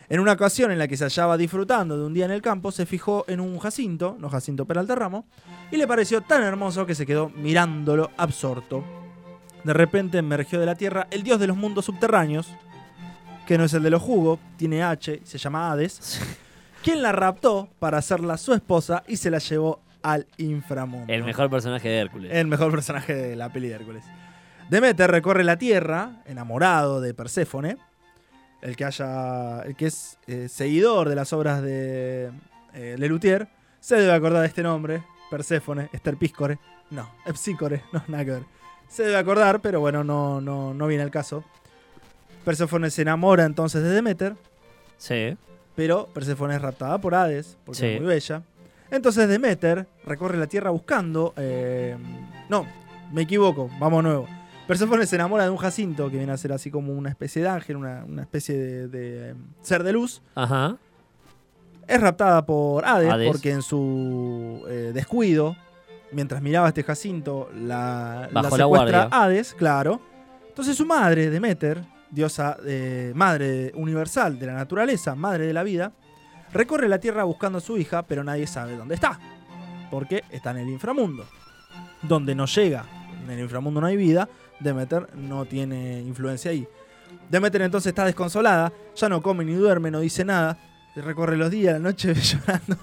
En 0.09 0.19
una 0.19 0.33
ocasión 0.33 0.69
en 0.69 0.79
la 0.79 0.89
que 0.89 0.97
se 0.97 1.05
hallaba 1.05 1.37
disfrutando 1.37 1.97
de 1.97 2.05
un 2.05 2.13
día 2.13 2.25
en 2.25 2.31
el 2.31 2.41
campo, 2.41 2.73
se 2.73 2.85
fijó 2.85 3.23
en 3.29 3.39
un 3.39 3.57
jacinto, 3.57 4.17
no 4.19 4.27
jacinto 4.27 4.65
Peralta 4.65 4.93
Ramo, 4.93 5.27
y 5.71 5.77
le 5.77 5.87
pareció 5.87 6.19
tan 6.19 6.43
hermoso 6.43 6.85
que 6.85 6.93
se 6.93 7.05
quedó 7.05 7.29
mirándolo 7.29 8.11
absorto. 8.17 8.83
De 9.63 9.71
repente 9.71 10.17
emergió 10.17 10.59
de 10.59 10.65
la 10.65 10.75
tierra 10.75 11.07
el 11.09 11.23
dios 11.23 11.39
de 11.39 11.47
los 11.47 11.55
mundos 11.55 11.85
subterráneos, 11.85 12.49
que 13.47 13.57
no 13.57 13.63
es 13.63 13.73
el 13.73 13.83
de 13.83 13.91
los 13.91 14.01
jugos, 14.01 14.39
tiene 14.57 14.83
H, 14.83 15.21
se 15.23 15.37
llama 15.37 15.71
Hades, 15.71 16.19
quien 16.87 17.01
la 17.01 17.11
raptó 17.11 17.67
para 17.79 17.97
hacerla 17.97 18.37
su 18.37 18.53
esposa 18.53 19.03
y 19.09 19.17
se 19.17 19.29
la 19.29 19.39
llevó 19.39 19.81
al 20.03 20.25
inframundo. 20.37 21.11
El 21.11 21.25
mejor 21.25 21.49
personaje 21.49 21.89
de 21.89 21.97
Hércules. 21.97 22.31
El 22.33 22.47
mejor 22.47 22.71
personaje 22.71 23.13
de 23.13 23.35
la 23.35 23.51
peli 23.51 23.67
de 23.67 23.75
Hércules. 23.75 24.05
Demeter 24.69 25.11
recorre 25.11 25.43
la 25.43 25.57
tierra, 25.57 26.23
enamorado 26.25 27.01
de 27.01 27.13
Perséfone. 27.13 27.75
El 28.61 28.77
que 28.77 28.85
haya. 28.85 29.63
El 29.63 29.75
que 29.75 29.87
es 29.87 30.17
eh, 30.27 30.47
seguidor 30.47 31.09
de 31.09 31.15
las 31.15 31.33
obras 31.33 31.61
de 31.61 32.31
eh, 32.73 32.95
Lelutier 32.97 33.49
se 33.81 33.97
debe 33.97 34.13
acordar 34.13 34.43
de 34.43 34.47
este 34.47 34.63
nombre. 34.63 35.03
Perséfone, 35.29 35.89
Esterpíscore. 35.91 36.57
No, 36.89 37.11
Epsícore, 37.25 37.83
no, 37.91 38.01
nada 38.07 38.23
que 38.23 38.31
ver. 38.31 38.43
Se 38.87 39.03
debe 39.03 39.17
acordar, 39.17 39.59
pero 39.59 39.81
bueno, 39.81 40.05
no, 40.05 40.39
no, 40.39 40.73
no 40.73 40.87
viene 40.87 41.03
al 41.03 41.11
caso. 41.11 41.43
Perséfone 42.45 42.89
se 42.91 43.01
enamora 43.01 43.43
entonces 43.43 43.83
de 43.83 43.89
Demeter, 43.89 44.37
Sí. 44.97 45.37
Pero 45.77 46.07
Perséfone 46.13 46.55
es 46.55 46.61
raptada 46.61 46.99
por 46.99 47.15
Hades, 47.15 47.55
porque 47.63 47.79
Sí. 47.79 47.85
es 47.85 48.01
muy 48.01 48.09
bella. 48.09 48.41
Entonces 48.91 49.29
Demeter 49.29 49.87
recorre 50.05 50.37
la 50.37 50.47
tierra 50.47 50.71
buscando. 50.71 51.33
eh, 51.37 51.95
no, 52.49 52.65
me 53.13 53.21
equivoco, 53.21 53.69
vamos 53.79 54.03
nuevo. 54.03 54.27
Perséfone 54.67 55.05
se 55.05 55.15
enamora 55.15 55.45
de 55.45 55.49
un 55.49 55.57
Jacinto, 55.57 56.09
que 56.11 56.17
viene 56.17 56.33
a 56.33 56.37
ser 56.37 56.51
así 56.51 56.69
como 56.69 56.91
una 56.91 57.09
especie 57.09 57.41
de 57.41 57.47
ángel, 57.47 57.77
una, 57.77 58.03
una 58.05 58.23
especie 58.23 58.57
de, 58.57 58.87
de, 58.89 59.29
eh, 59.29 59.33
ser 59.61 59.83
de 59.83 59.93
luz. 59.93 60.21
Ajá. 60.35 60.75
Es 61.87 62.01
raptada 62.01 62.45
por 62.45 62.83
Hades, 62.83 63.09
Hades. 63.13 63.27
porque 63.31 63.51
en 63.51 63.61
su 63.61 64.65
eh, 64.67 64.91
descuido, 64.93 65.55
mientras 66.11 66.41
miraba 66.41 66.65
a 66.65 66.69
este 66.69 66.83
Jacinto, 66.83 67.49
la, 67.55 68.27
la 68.31 68.41
Bajó 68.41 68.57
la 68.57 68.63
secuestra 68.65 68.65
guardia. 68.65 69.07
Hades, 69.11 69.53
claro. 69.53 70.01
Entonces 70.49 70.75
su 70.75 70.85
madre, 70.85 71.29
Demeter, 71.29 71.81
diosa 72.11 72.57
eh, 72.65 73.11
madre 73.15 73.71
universal 73.75 74.39
de 74.39 74.45
la 74.47 74.53
naturaleza, 74.53 75.15
madre 75.15 75.47
de 75.47 75.53
la 75.53 75.63
vida, 75.63 75.91
recorre 76.51 76.87
la 76.87 76.99
tierra 76.99 77.23
buscando 77.23 77.57
a 77.57 77.61
su 77.61 77.77
hija, 77.77 78.03
pero 78.03 78.23
nadie 78.23 78.47
sabe 78.47 78.75
dónde 78.75 78.95
está. 78.95 79.19
Porque 79.91 80.23
está 80.29 80.51
en 80.51 80.57
el 80.57 80.69
inframundo. 80.69 81.25
Donde 82.01 82.35
no 82.35 82.45
llega. 82.45 82.85
En 83.23 83.31
el 83.31 83.39
inframundo 83.39 83.81
no 83.81 83.87
hay 83.87 83.97
vida. 83.97 84.27
Demeter 84.59 85.15
no 85.15 85.45
tiene 85.45 86.01
influencia 86.01 86.51
ahí. 86.51 86.67
Demeter 87.29 87.61
entonces 87.61 87.89
está 87.89 88.05
desconsolada. 88.05 88.71
Ya 88.95 89.09
no 89.09 89.21
come 89.21 89.45
ni 89.45 89.53
duerme, 89.53 89.91
no 89.91 89.99
dice 89.99 90.25
nada. 90.25 90.57
Recorre 90.95 91.37
los 91.37 91.51
días, 91.51 91.73
la 91.73 91.79
noche 91.79 92.13
llorando, 92.15 92.77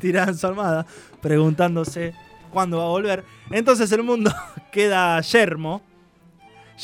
tirada 0.00 0.28
en 0.28 0.38
su 0.38 0.46
almohada, 0.46 0.86
preguntándose 1.20 2.14
cuándo 2.52 2.78
va 2.78 2.84
a 2.84 2.88
volver. 2.88 3.24
Entonces 3.50 3.90
el 3.92 4.02
mundo 4.02 4.32
queda 4.72 5.20
yermo. 5.20 5.82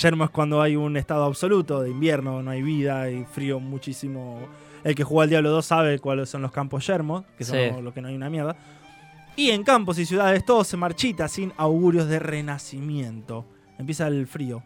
Yermo 0.00 0.24
es 0.24 0.30
cuando 0.30 0.61
hay 0.61 0.76
un 0.76 0.96
estado 0.96 1.24
absoluto 1.24 1.80
de 1.83 1.90
invierno, 1.90 2.42
no 2.42 2.50
hay 2.50 2.62
vida, 2.62 3.02
hay 3.02 3.24
frío 3.24 3.61
muchísimo. 3.61 4.40
El 4.83 4.94
que 4.94 5.04
juega 5.04 5.22
al 5.24 5.30
Diablo 5.30 5.50
2 5.50 5.64
sabe 5.64 5.98
cuáles 5.98 6.28
son 6.28 6.42
los 6.42 6.50
campos 6.52 6.87
yermos, 6.87 7.24
que 7.38 7.44
son 7.44 7.57
Sí. 7.57 7.70
los 7.70 7.83
lo 7.83 7.94
que 7.94 8.00
no 8.02 8.09
hay 8.09 8.16
una 8.16 8.28
mierda. 8.28 8.57
Y 9.37 9.50
en 9.50 9.62
campos 9.64 9.98
y 9.98 10.07
ciudades 10.07 10.44
todo 10.44 10.64
se 10.64 10.76
marchita 10.76 11.28
sin 11.28 11.52
augurios 11.57 12.09
de 12.09 12.18
renacimiento. 12.18 13.44
Empieza 13.78 14.07
el 14.09 14.26
frío, 14.26 14.62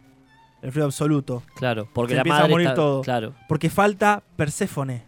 el 0.63 0.73
frío 0.73 0.85
absoluto. 0.87 1.43
Claro, 1.57 1.89
porque 1.93 2.11
Se 2.13 2.17
la 2.17 2.21
empieza 2.23 2.39
a 2.39 2.41
madre 2.43 2.53
morir 2.53 2.67
está- 2.69 2.75
todo. 2.77 3.03
Claro. 3.03 3.35
Porque 3.49 3.71
falta 3.71 4.23
Perséfone, 4.37 5.05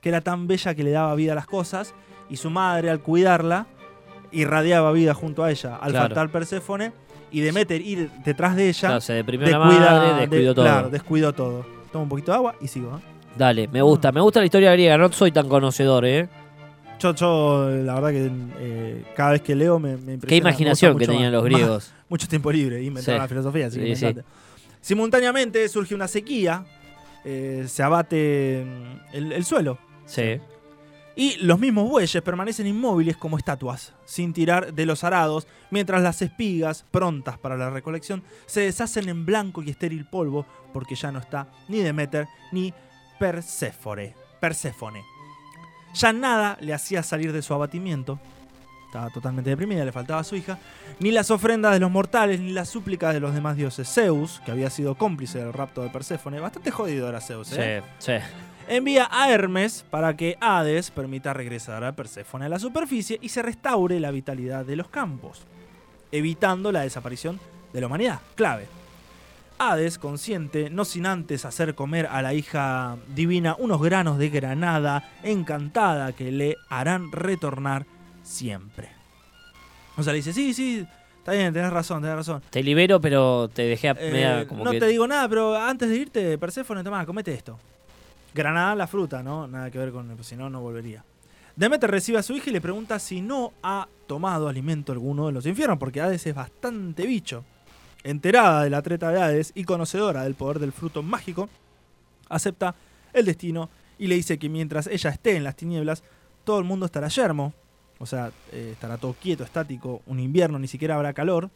que 0.00 0.08
era 0.08 0.20
tan 0.20 0.46
bella 0.46 0.74
que 0.74 0.82
le 0.84 0.90
daba 0.92 1.14
vida 1.14 1.32
a 1.32 1.36
las 1.36 1.46
cosas, 1.46 1.94
y 2.28 2.36
su 2.36 2.50
madre, 2.50 2.90
al 2.90 3.00
cuidarla, 3.00 3.66
irradiaba 4.32 4.90
vida 4.92 5.14
junto 5.14 5.44
a 5.44 5.50
ella. 5.50 5.76
Al 5.76 5.90
Claro. 5.92 6.06
faltar 6.08 6.30
Perséfone 6.30 6.92
y 7.30 7.40
Demeter 7.40 7.80
ir 7.80 8.10
detrás 8.24 8.56
de 8.56 8.68
ella, 8.68 8.80
Claro, 8.88 9.00
se 9.00 9.12
deprimió 9.14 9.48
la 9.48 9.58
descuida- 9.58 10.14
de- 10.14 10.20
descuidó 10.26 10.54
todo. 10.54 10.64
Claro, 10.64 10.90
descuidó 10.90 11.32
todo. 11.32 11.66
Toma 11.92 12.02
un 12.04 12.08
poquito 12.08 12.32
de 12.32 12.36
agua 12.36 12.54
y 12.60 12.68
sigo. 12.68 12.96
¿eh? 12.96 13.00
Dale, 13.36 13.68
me 13.68 13.82
gusta. 13.82 14.12
Me 14.12 14.20
gusta 14.20 14.40
la 14.40 14.46
historia 14.46 14.72
griega. 14.72 14.96
No 14.98 15.12
soy 15.12 15.32
tan 15.32 15.48
conocedor, 15.48 16.04
¿eh? 16.06 16.28
Yo, 16.98 17.14
yo, 17.14 17.68
la 17.70 17.94
verdad 17.94 18.10
que 18.10 18.30
eh, 18.58 19.04
cada 19.14 19.32
vez 19.32 19.42
que 19.42 19.54
leo 19.54 19.78
me, 19.78 19.90
me 19.98 20.14
impresiona. 20.14 20.26
Qué 20.28 20.36
imaginación 20.36 20.96
que 20.98 21.06
tenían 21.06 21.24
más. 21.24 21.32
los 21.32 21.42
Más- 21.42 21.52
griegos. 21.52 21.92
mucho 22.08 22.26
tiempo 22.28 22.50
libre, 22.50 22.82
inventaron 22.82 23.18
Sí. 23.18 23.22
la 23.22 23.28
filosofía, 23.28 23.66
así 23.66 23.80
que 23.80 23.96
Sí. 23.96 24.14
Simultáneamente 24.80 25.68
surge 25.68 25.94
una 25.94 26.08
sequía, 26.08 26.64
eh, 27.24 27.64
se 27.66 27.82
abate 27.82 28.64
mm, 28.64 29.16
el, 29.16 29.32
el 29.32 29.44
suelo. 29.44 29.78
Sí. 30.06 30.38
Y 31.18 31.36
los 31.38 31.58
mismos 31.58 31.88
bueyes 31.88 32.22
permanecen 32.22 32.66
inmóviles 32.66 33.16
como 33.16 33.38
estatuas, 33.38 33.94
sin 34.04 34.34
tirar 34.34 34.74
de 34.74 34.84
los 34.84 35.02
arados, 35.02 35.48
mientras 35.70 36.02
las 36.02 36.20
espigas, 36.20 36.84
prontas 36.90 37.38
para 37.38 37.56
la 37.56 37.70
recolección, 37.70 38.22
se 38.44 38.60
deshacen 38.60 39.08
en 39.08 39.24
blanco 39.24 39.62
y 39.62 39.70
estéril 39.70 40.04
polvo, 40.04 40.44
porque 40.74 40.94
ya 40.94 41.10
no 41.10 41.18
está 41.18 41.48
ni 41.68 41.78
Demeter 41.78 42.28
ni 42.52 42.74
Perséfone. 43.18 44.14
Ya 45.94 46.12
nada 46.12 46.58
le 46.60 46.74
hacía 46.74 47.02
salir 47.02 47.32
de 47.32 47.40
su 47.40 47.54
abatimiento. 47.54 48.20
Estaba 48.84 49.08
totalmente 49.08 49.48
deprimida, 49.48 49.86
le 49.86 49.92
faltaba 49.92 50.20
a 50.20 50.24
su 50.24 50.36
hija. 50.36 50.58
Ni 51.00 51.12
las 51.12 51.30
ofrendas 51.30 51.72
de 51.72 51.80
los 51.80 51.90
mortales, 51.90 52.40
ni 52.40 52.52
las 52.52 52.68
súplicas 52.68 53.14
de 53.14 53.20
los 53.20 53.34
demás 53.34 53.56
dioses. 53.56 53.88
Zeus, 53.88 54.42
que 54.44 54.50
había 54.50 54.68
sido 54.68 54.96
cómplice 54.96 55.38
del 55.38 55.54
rapto 55.54 55.82
de 55.82 55.88
Perséfone, 55.88 56.40
bastante 56.40 56.70
jodido 56.70 57.08
era 57.08 57.22
Zeus, 57.22 57.52
¿eh? 57.52 57.82
Sí, 57.98 58.12
sí. 58.12 58.24
Envía 58.68 59.08
a 59.10 59.30
Hermes 59.30 59.84
para 59.90 60.16
que 60.16 60.36
Hades 60.40 60.90
permita 60.90 61.32
regresar 61.32 61.84
a 61.84 61.92
Perséfone 61.92 62.46
a 62.46 62.48
la 62.48 62.58
superficie 62.58 63.18
y 63.22 63.28
se 63.28 63.42
restaure 63.42 64.00
la 64.00 64.10
vitalidad 64.10 64.64
de 64.64 64.76
los 64.76 64.88
campos, 64.88 65.42
evitando 66.12 66.72
la 66.72 66.80
desaparición 66.82 67.40
de 67.72 67.80
la 67.80 67.86
humanidad. 67.86 68.20
Clave. 68.34 68.66
Hades 69.58 69.98
consiente, 69.98 70.68
no 70.68 70.84
sin 70.84 71.06
antes 71.06 71.44
hacer 71.46 71.74
comer 71.74 72.06
a 72.10 72.20
la 72.20 72.34
hija 72.34 72.96
divina 73.14 73.56
unos 73.58 73.80
granos 73.80 74.18
de 74.18 74.28
granada 74.28 75.10
encantada 75.22 76.12
que 76.12 76.30
le 76.30 76.56
harán 76.68 77.10
retornar 77.10 77.86
siempre. 78.22 78.90
O 79.96 80.02
sea, 80.02 80.12
le 80.12 80.18
dice, 80.18 80.34
sí, 80.34 80.52
sí, 80.52 80.86
está 81.16 81.32
bien, 81.32 81.54
tenés 81.54 81.72
razón, 81.72 82.02
tenés 82.02 82.16
razón. 82.16 82.42
Te 82.50 82.62
libero, 82.62 83.00
pero 83.00 83.48
te 83.48 83.62
dejé 83.62 83.88
a 83.88 83.92
Eh, 83.92 84.10
media 84.12 84.46
como 84.46 84.62
no 84.62 84.72
que... 84.72 84.80
te 84.80 84.86
digo 84.88 85.06
nada, 85.06 85.26
pero 85.26 85.56
antes 85.56 85.88
de 85.88 85.96
irte, 85.96 86.36
Perséfone, 86.36 86.84
toma, 86.84 87.06
comete 87.06 87.32
esto. 87.32 87.58
Granada 88.36 88.74
la 88.74 88.86
fruta, 88.86 89.22
¿no? 89.22 89.48
Nada 89.48 89.70
que 89.70 89.78
ver 89.78 89.90
con... 89.90 90.08
pues, 90.14 90.26
si 90.26 90.36
no, 90.36 90.50
no 90.50 90.60
volvería. 90.60 91.02
Demeter 91.56 91.90
recibe 91.90 92.18
a 92.18 92.22
su 92.22 92.34
hija 92.34 92.50
y 92.50 92.52
le 92.52 92.60
pregunta 92.60 92.98
si 92.98 93.22
no 93.22 93.54
ha 93.62 93.88
tomado 94.06 94.46
alimento 94.46 94.92
alguno 94.92 95.26
de 95.26 95.32
los 95.32 95.46
infiernos, 95.46 95.78
porque 95.78 96.02
Hades 96.02 96.26
es 96.26 96.34
bastante 96.34 97.06
bicho. 97.06 97.44
Enterada 98.04 98.62
de 98.62 98.70
la 98.70 98.82
treta 98.82 99.10
de 99.10 99.22
Hades 99.22 99.52
y 99.54 99.64
conocedora 99.64 100.24
del 100.24 100.34
poder 100.34 100.58
del 100.58 100.72
fruto 100.72 101.02
mágico, 101.02 101.48
acepta 102.28 102.74
el 103.14 103.24
destino 103.24 103.70
y 103.98 104.06
le 104.06 104.16
dice 104.16 104.38
que 104.38 104.50
mientras 104.50 104.86
ella 104.86 105.08
esté 105.08 105.34
en 105.34 105.44
las 105.44 105.56
tinieblas, 105.56 106.04
todo 106.44 106.58
el 106.58 106.66
mundo 106.66 106.84
estará 106.84 107.08
yermo. 107.08 107.54
O 107.98 108.04
sea, 108.04 108.30
eh, 108.52 108.72
estará 108.72 108.98
todo 108.98 109.14
quieto, 109.14 109.42
estático, 109.42 110.02
un 110.06 110.20
invierno, 110.20 110.58
ni 110.58 110.68
siquiera 110.68 110.96
habrá 110.96 111.14
calor. 111.14 111.48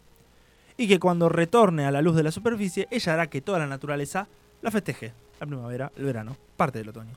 Y 0.79 0.89
que 0.89 0.99
cuando 0.99 1.29
retorne 1.29 1.85
a 1.85 1.91
la 1.91 2.01
luz 2.01 2.17
de 2.17 2.23
la 2.23 2.33
superficie, 2.33 2.89
ella 2.91 3.13
hará 3.13 3.29
que 3.29 3.43
toda 3.43 3.59
la 3.59 3.67
naturaleza 3.67 4.29
la 4.63 4.71
festeje. 4.71 5.13
La 5.41 5.47
primavera, 5.47 5.91
el 5.97 6.05
verano, 6.05 6.37
parte 6.57 6.79
del 6.79 6.91
otoño. 6.91 7.13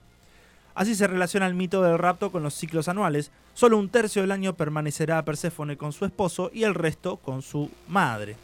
Así 0.76 0.96
se 0.96 1.06
relaciona 1.06 1.46
el 1.46 1.54
mito 1.54 1.84
del 1.84 2.00
rapto 2.00 2.32
con 2.32 2.42
los 2.42 2.56
ciclos 2.56 2.88
anuales. 2.88 3.30
Solo 3.54 3.78
un 3.78 3.90
tercio 3.90 4.24
del 4.24 4.32
año 4.32 4.54
permanecerá 4.56 5.24
Perséfone 5.24 5.78
con 5.78 5.94
su 5.94 6.06
esposo 6.06 6.50
y 6.54 6.64
el 6.64 6.74
resto 6.74 7.18
con 7.18 7.42
su 7.44 7.70
madre. 7.88 8.36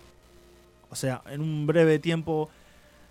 O 0.92 0.96
sea, 0.96 1.22
en 1.32 1.42
un 1.42 1.65
breve 1.65 1.98
tiempo 1.98 2.50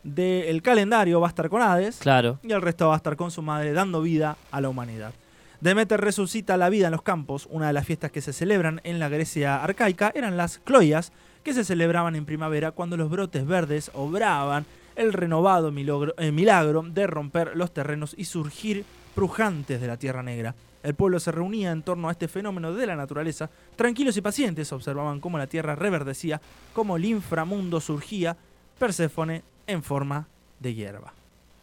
del 0.05 0.63
calendario 0.63 1.21
va 1.21 1.27
a 1.27 1.31
estar 1.31 1.49
con 1.49 1.61
Hades 1.63 1.99
Claro. 1.99 2.39
y 2.43 2.53
el 2.53 2.63
resto 2.63 2.87
va 2.89 2.95
a 2.95 2.97
estar 2.99 3.17
con 3.17 3.31
su 3.33 3.43
madre 3.43 3.73
dando 3.73 4.01
vida 4.03 4.37
a 4.53 4.61
la 4.61 4.69
humanidad. 4.69 5.13
Demeter 5.61 6.01
resucita 6.01 6.57
la 6.57 6.69
vida 6.69 6.87
en 6.87 6.93
los 6.93 7.03
campos. 7.03 7.49
Una 7.51 7.67
de 7.67 7.73
las 7.73 7.85
fiestas 7.87 8.13
que 8.13 8.21
se 8.21 8.33
celebran 8.33 8.81
en 8.85 9.01
la 9.01 9.09
Grecia 9.09 9.63
arcaica 9.63 10.13
eran 10.15 10.37
las 10.37 10.59
cloias, 10.59 11.13
que 11.43 11.53
se 11.53 11.65
celebraban 11.65 12.15
en 12.15 12.25
primavera 12.27 12.71
cuando 12.71 12.97
los 12.97 13.11
brotes 13.11 13.45
verdes 13.45 13.91
obraban 13.95 14.67
el 14.99 15.13
renovado 15.13 15.71
milagro, 15.71 16.13
eh, 16.19 16.33
milagro 16.33 16.83
de 16.83 17.07
romper 17.07 17.57
los 17.57 17.73
terrenos 17.73 18.15
y 18.19 18.25
surgir 18.25 18.85
pujantes 19.15 19.81
de 19.81 19.87
la 19.87 19.97
Tierra 19.97 20.25
Negra. 20.25 20.57
El 20.83 20.95
pueblo 20.95 21.21
se 21.21 21.31
reunía 21.31 21.71
en 21.71 21.83
torno 21.83 22.09
a 22.09 22.13
este 22.13 22.27
fenómeno 22.27 22.75
de 22.75 22.87
la 22.87 22.97
naturaleza. 22.97 23.49
Tranquilos 23.77 24.17
y 24.17 24.23
pacientes 24.23 24.73
observaban 24.73 25.21
cómo 25.21 25.39
la 25.39 25.47
Tierra 25.47 25.77
reverdecía, 25.77 26.41
cómo 26.73 26.97
el 26.97 27.05
inframundo 27.05 27.81
surgía, 27.81 28.37
Perséfone 28.79 29.43
en 29.67 29.83
forma 29.83 30.27
de 30.61 30.75
hierba. 30.75 31.18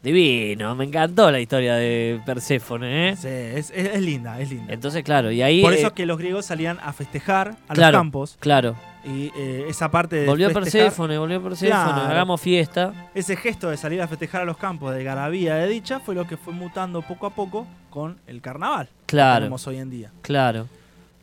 Divino, 0.06 0.76
me 0.76 0.86
encantó 0.86 1.30
la 1.32 1.40
historia 1.40 1.76
de 1.76 2.22
Perséfone, 2.26 3.10
¿eh? 3.10 3.16
Sí, 3.18 3.28
es, 3.28 3.72
es- 3.72 3.94
es 3.96 4.02
linda, 4.02 4.40
es 4.40 4.50
linda. 4.50 4.72
Entonces, 4.74 5.04
claro, 5.04 5.32
y 5.32 5.42
ahí... 5.42 5.62
Por 5.62 5.74
eh, 5.74 5.80
eso 5.80 5.88
es 5.88 5.94
que 5.94 6.06
los 6.06 6.18
griegos 6.18 6.46
salían 6.46 6.78
a 6.82 6.94
festejar 6.94 7.58
a 7.68 7.74
Claro. 7.74 7.92
los 7.98 8.00
campos. 8.02 8.38
Claro, 8.40 8.76
Y 9.04 9.32
eh, 9.38 9.66
esa 9.68 9.92
parte 9.92 10.16
de 10.16 10.26
volvió 10.26 10.50
festejar, 10.52 10.72
Perséfone, 10.86 11.18
volvió 11.18 11.42
Perséfone, 11.44 11.70
Claro. 11.84 12.02
hagamos 12.04 12.40
fiesta. 12.40 13.10
ese 13.14 13.36
gesto 13.36 13.70
de 13.70 13.78
salir 13.78 14.02
a 14.02 14.08
festejar 14.08 14.42
a 14.44 14.46
los 14.46 14.58
campos 14.58 14.94
de 14.96 15.04
garabía 15.04 15.56
de 15.56 15.68
dicha 15.68 16.00
fue 16.00 16.16
lo 16.16 16.26
que 16.26 16.38
fue 16.38 16.54
mutando 16.54 17.02
poco 17.02 17.26
a 17.28 17.32
poco 17.32 17.68
con 17.90 18.18
el 18.28 18.42
carnaval 18.42 18.88
que 18.88 19.16
Claro, 19.16 19.40
tenemos 19.42 19.66
hoy 19.68 19.78
en 19.78 19.90
día. 19.90 20.12
claro. 20.22 20.68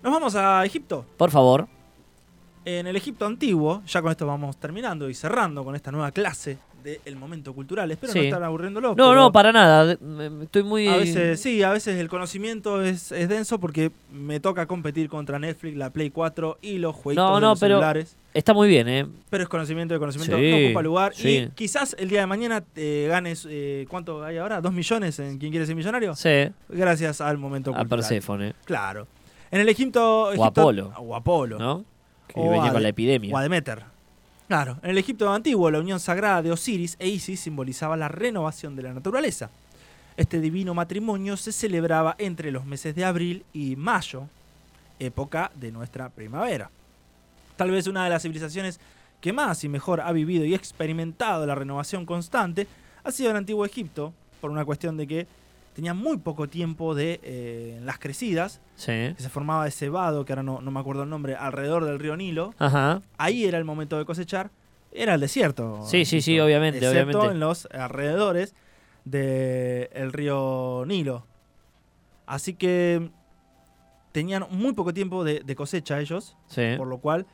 Nos 0.03 0.13
vamos 0.13 0.35
a 0.35 0.65
Egipto. 0.65 1.07
Por 1.17 1.31
favor. 1.31 1.69
En 2.65 2.87
el 2.87 2.95
Egipto 2.97 3.27
antiguo, 3.27 3.83
ya 3.87 4.03
con 4.03 4.11
esto 4.13 4.27
vamos 4.27 4.57
terminando 4.57 5.09
y 5.09 5.15
cerrando 5.15 5.65
con 5.65 5.75
esta 5.77 5.91
nueva 5.91 6.11
clase 6.13 6.59
del 6.83 7.17
momento 7.17 7.53
cultural. 7.55 7.91
Espero 7.91 8.13
no 8.15 8.21
estar 8.21 8.43
aburriéndolo. 8.43 8.95
No, 8.95 9.15
no, 9.15 9.31
para 9.33 9.53
nada. 9.53 9.97
Estoy 10.43 10.63
muy... 10.63 10.89
A 10.89 10.97
veces, 10.97 11.41
sí, 11.41 11.63
a 11.63 11.71
veces 11.71 11.99
el 11.99 12.09
conocimiento 12.09 12.83
es, 12.83 13.13
es 13.13 13.29
denso 13.29 13.59
porque 13.61 13.91
me 14.13 14.41
toca 14.41 14.67
competir 14.67 15.09
contra 15.09 15.39
Netflix, 15.39 15.77
la 15.77 15.91
Play 15.91 16.11
4 16.11 16.59
y 16.63 16.79
los 16.79 16.95
jueguitos 16.95 17.29
No, 17.29 17.35
de 17.37 17.41
no, 17.41 17.49
los 17.51 17.61
pero- 17.61 17.77
celulares. 17.77 18.17
Está 18.35 18.55
muy 18.55 18.67
bien, 18.67 18.89
¿eh? 18.89 19.07
Pero 19.29 19.43
es 19.43 19.49
conocimiento 19.49 19.93
de 19.93 20.01
conocimiento, 20.01 20.37
Sí, 20.39 20.51
no 20.51 20.67
ocupa 20.69 20.83
lugar. 20.83 21.13
sí. 21.15 21.29
Y 21.29 21.49
quizás 21.55 21.95
el 21.99 22.09
día 22.09 22.21
de 22.21 22.27
mañana 22.27 22.63
te 22.63 23.07
ganes, 23.07 23.47
eh, 23.51 23.85
¿cuánto 23.91 24.25
hay 24.25 24.39
ahora? 24.39 24.63
¿Dos 24.63 24.73
millones 24.73 25.19
en 25.19 25.37
¿Quién 25.39 25.51
quiere 25.51 25.67
ser 25.67 25.77
millonario? 25.77 26.15
Sí, 26.17 26.49
Gracias 26.71 27.21
al 27.21 27.37
momento 27.37 27.71
a 27.73 27.75
cultural. 27.77 27.89
Perséfone, 28.01 28.55
Claro. 28.65 29.07
En 29.51 29.61
el 29.61 29.69
Egipto... 29.69 30.23
O 30.25 30.31
Egipto- 30.33 30.45
Apolo. 30.63 30.93
O 30.97 31.15
Apolo. 31.15 31.59
¿no? 31.59 31.85
Que 32.27 32.41
O 32.41 32.49
venía 32.49 32.71
a 32.71 32.73
con 32.73 32.83
la 32.83 32.89
epidemia. 32.89 33.35
O 33.35 33.37
a 33.37 33.43
Demeter. 33.43 33.83
Claro. 34.53 34.77
En 34.83 34.91
el 34.91 34.99
Egipto 34.99 35.33
antiguo, 35.33 35.71
la 35.71 35.79
unión 35.79 35.99
sagrada 35.99 36.43
de 36.43 36.53
Osiris 36.53 36.97
e 36.99 37.09
Isis 37.09 37.41
simbolizaba 37.41 37.97
la 37.97 38.09
renovación 38.09 38.77
de 38.77 38.83
la 38.83 38.93
naturaleza. 38.93 39.49
Este 40.15 40.41
divino 40.41 40.75
matrimonio 40.75 41.39
se 41.39 41.53
celebraba 41.53 42.17
entre 42.19 42.53
los 42.53 42.67
meses 42.67 42.95
de 42.95 43.03
abril 43.03 43.47
y 43.55 43.77
mayo, 43.77 44.25
época 44.99 45.51
de 45.55 45.73
nuestra 45.73 46.11
primavera. 46.11 46.71
Tal 47.57 47.71
vez 47.71 47.87
una 47.87 48.05
de 48.05 48.11
las 48.11 48.21
civilizaciones 48.21 48.79
que 49.23 49.33
más 49.33 49.65
y 49.65 49.71
mejor 49.71 50.03
ha 50.03 50.13
vivido 50.13 50.45
y 50.45 50.55
experimentado 50.55 51.47
la 51.47 51.55
renovación 51.55 52.05
constante 52.05 52.67
ha 53.05 53.11
sido 53.11 53.31
el 53.31 53.39
antiguo 53.39 53.65
Egipto, 53.65 54.13
por 54.43 54.51
una 54.51 54.67
cuestión 54.67 54.99
de 54.99 55.07
que 55.07 55.27
tenía 55.73 55.95
muy 55.95 56.19
poco 56.19 56.49
tiempo 56.49 56.95
de 56.95 57.21
eh, 57.23 57.81
las 57.83 57.99
crecidas, 57.99 58.61
Sí. 58.75 58.93
que 58.93 59.17
se 59.19 59.29
formaba 59.29 59.67
ese 59.67 59.89
vado, 59.89 60.25
que 60.25 60.33
ahora 60.33 60.43
no, 60.43 60.61
no 60.61 60.71
me 60.71 60.81
acuerdo 60.81 61.03
el 61.05 61.09
nombre, 61.11 61.35
alrededor 61.35 61.85
del 61.85 61.99
río 61.99 62.17
Nilo. 62.17 62.55
Ajá. 62.59 63.03
Ahí 63.19 63.45
era 63.45 63.59
el 63.59 63.65
momento 63.65 63.97
de 63.99 64.05
cosechar. 64.05 64.51
Era 64.91 65.15
el 65.15 65.21
desierto. 65.21 65.83
Sí, 65.87 66.05
sí, 66.05 66.21
sí, 66.21 66.39
obviamente, 66.39 66.79
excepto 66.79 67.19
obviamente. 67.19 67.35
en 67.35 67.41
los 67.41 67.67
alrededores 67.73 68.55
del 69.07 70.13
río 70.13 70.85
Nilo. 70.87 71.27
Así 72.27 72.55
que 72.55 73.11
tenían 74.13 74.45
muy 74.51 74.75
poco 74.75 74.93
tiempo 74.93 75.25
de, 75.25 75.41
de 75.41 75.57
cosecha 75.57 75.99
ellos, 76.01 76.37
Sí. 76.47 76.75
por 76.77 76.87
lo 76.87 76.99
cual 76.99 77.27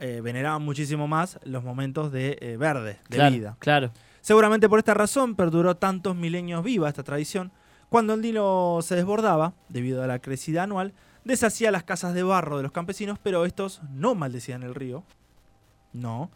eh, 0.00 0.20
veneraban 0.20 0.62
muchísimo 0.62 1.06
más 1.06 1.38
los 1.44 1.62
momentos 1.62 2.10
de 2.10 2.36
eh, 2.40 2.56
verde, 2.56 2.98
de 3.08 3.16
claro, 3.16 3.34
vida. 3.36 3.56
Claro. 3.60 3.92
Seguramente 4.22 4.68
por 4.68 4.78
esta 4.78 4.94
razón 4.94 5.34
perduró 5.34 5.76
tantos 5.76 6.16
milenios 6.16 6.64
viva 6.64 6.88
esta 6.88 7.02
tradición. 7.02 7.52
Cuando 7.90 8.14
el 8.14 8.22
Nilo 8.22 8.78
se 8.80 8.94
desbordaba, 8.96 9.52
debido 9.68 10.02
a 10.02 10.06
la 10.06 10.18
crecida 10.20 10.62
anual, 10.62 10.94
deshacía 11.24 11.70
las 11.70 11.82
casas 11.84 12.14
de 12.14 12.22
barro 12.22 12.56
de 12.56 12.62
los 12.62 12.72
campesinos, 12.72 13.18
pero 13.22 13.44
estos 13.44 13.82
no 13.92 14.14
maldecían 14.14 14.62
el 14.62 14.74
río. 14.74 15.04
No, 15.92 16.30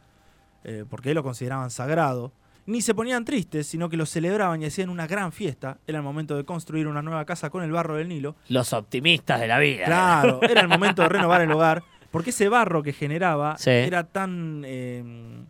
eh, 0.65 0.85
porque 0.89 1.15
lo 1.15 1.23
consideraban 1.23 1.71
sagrado. 1.71 2.33
Ni 2.67 2.83
se 2.83 2.95
ponían 2.95 3.25
tristes, 3.25 3.69
sino 3.69 3.89
que 3.89 3.97
lo 3.97 4.05
celebraban 4.07 4.61
y 4.61 4.67
hacían 4.67 4.91
una 4.91 5.07
gran 5.07 5.31
fiesta. 5.33 5.79
Era 5.87 5.99
el 5.99 6.05
momento 6.05 6.37
de 6.37 6.45
construir 6.45 6.89
una 6.89 7.01
nueva 7.01 7.25
casa 7.25 7.49
con 7.49 7.63
el 7.63 7.71
barro 7.71 7.95
del 7.95 8.09
Nilo. 8.09 8.35
Los 8.49 8.73
optimistas 8.73 9.41
de 9.41 9.47
la 9.47 9.59
vida. 9.61 9.85
Claro, 9.87 10.41
era 10.43 10.61
el 10.61 10.69
momento 10.69 11.03
de 11.03 11.09
renovar 11.09 11.41
el 11.41 11.53
hogar, 11.53 11.85
porque 12.11 12.31
ese 12.31 12.49
barro 12.49 12.83
que 12.83 12.93
generaba 12.93 13.57
Sí. 13.57 13.71
era 13.71 14.03
tan 14.05 14.63
eh, 14.67 15.45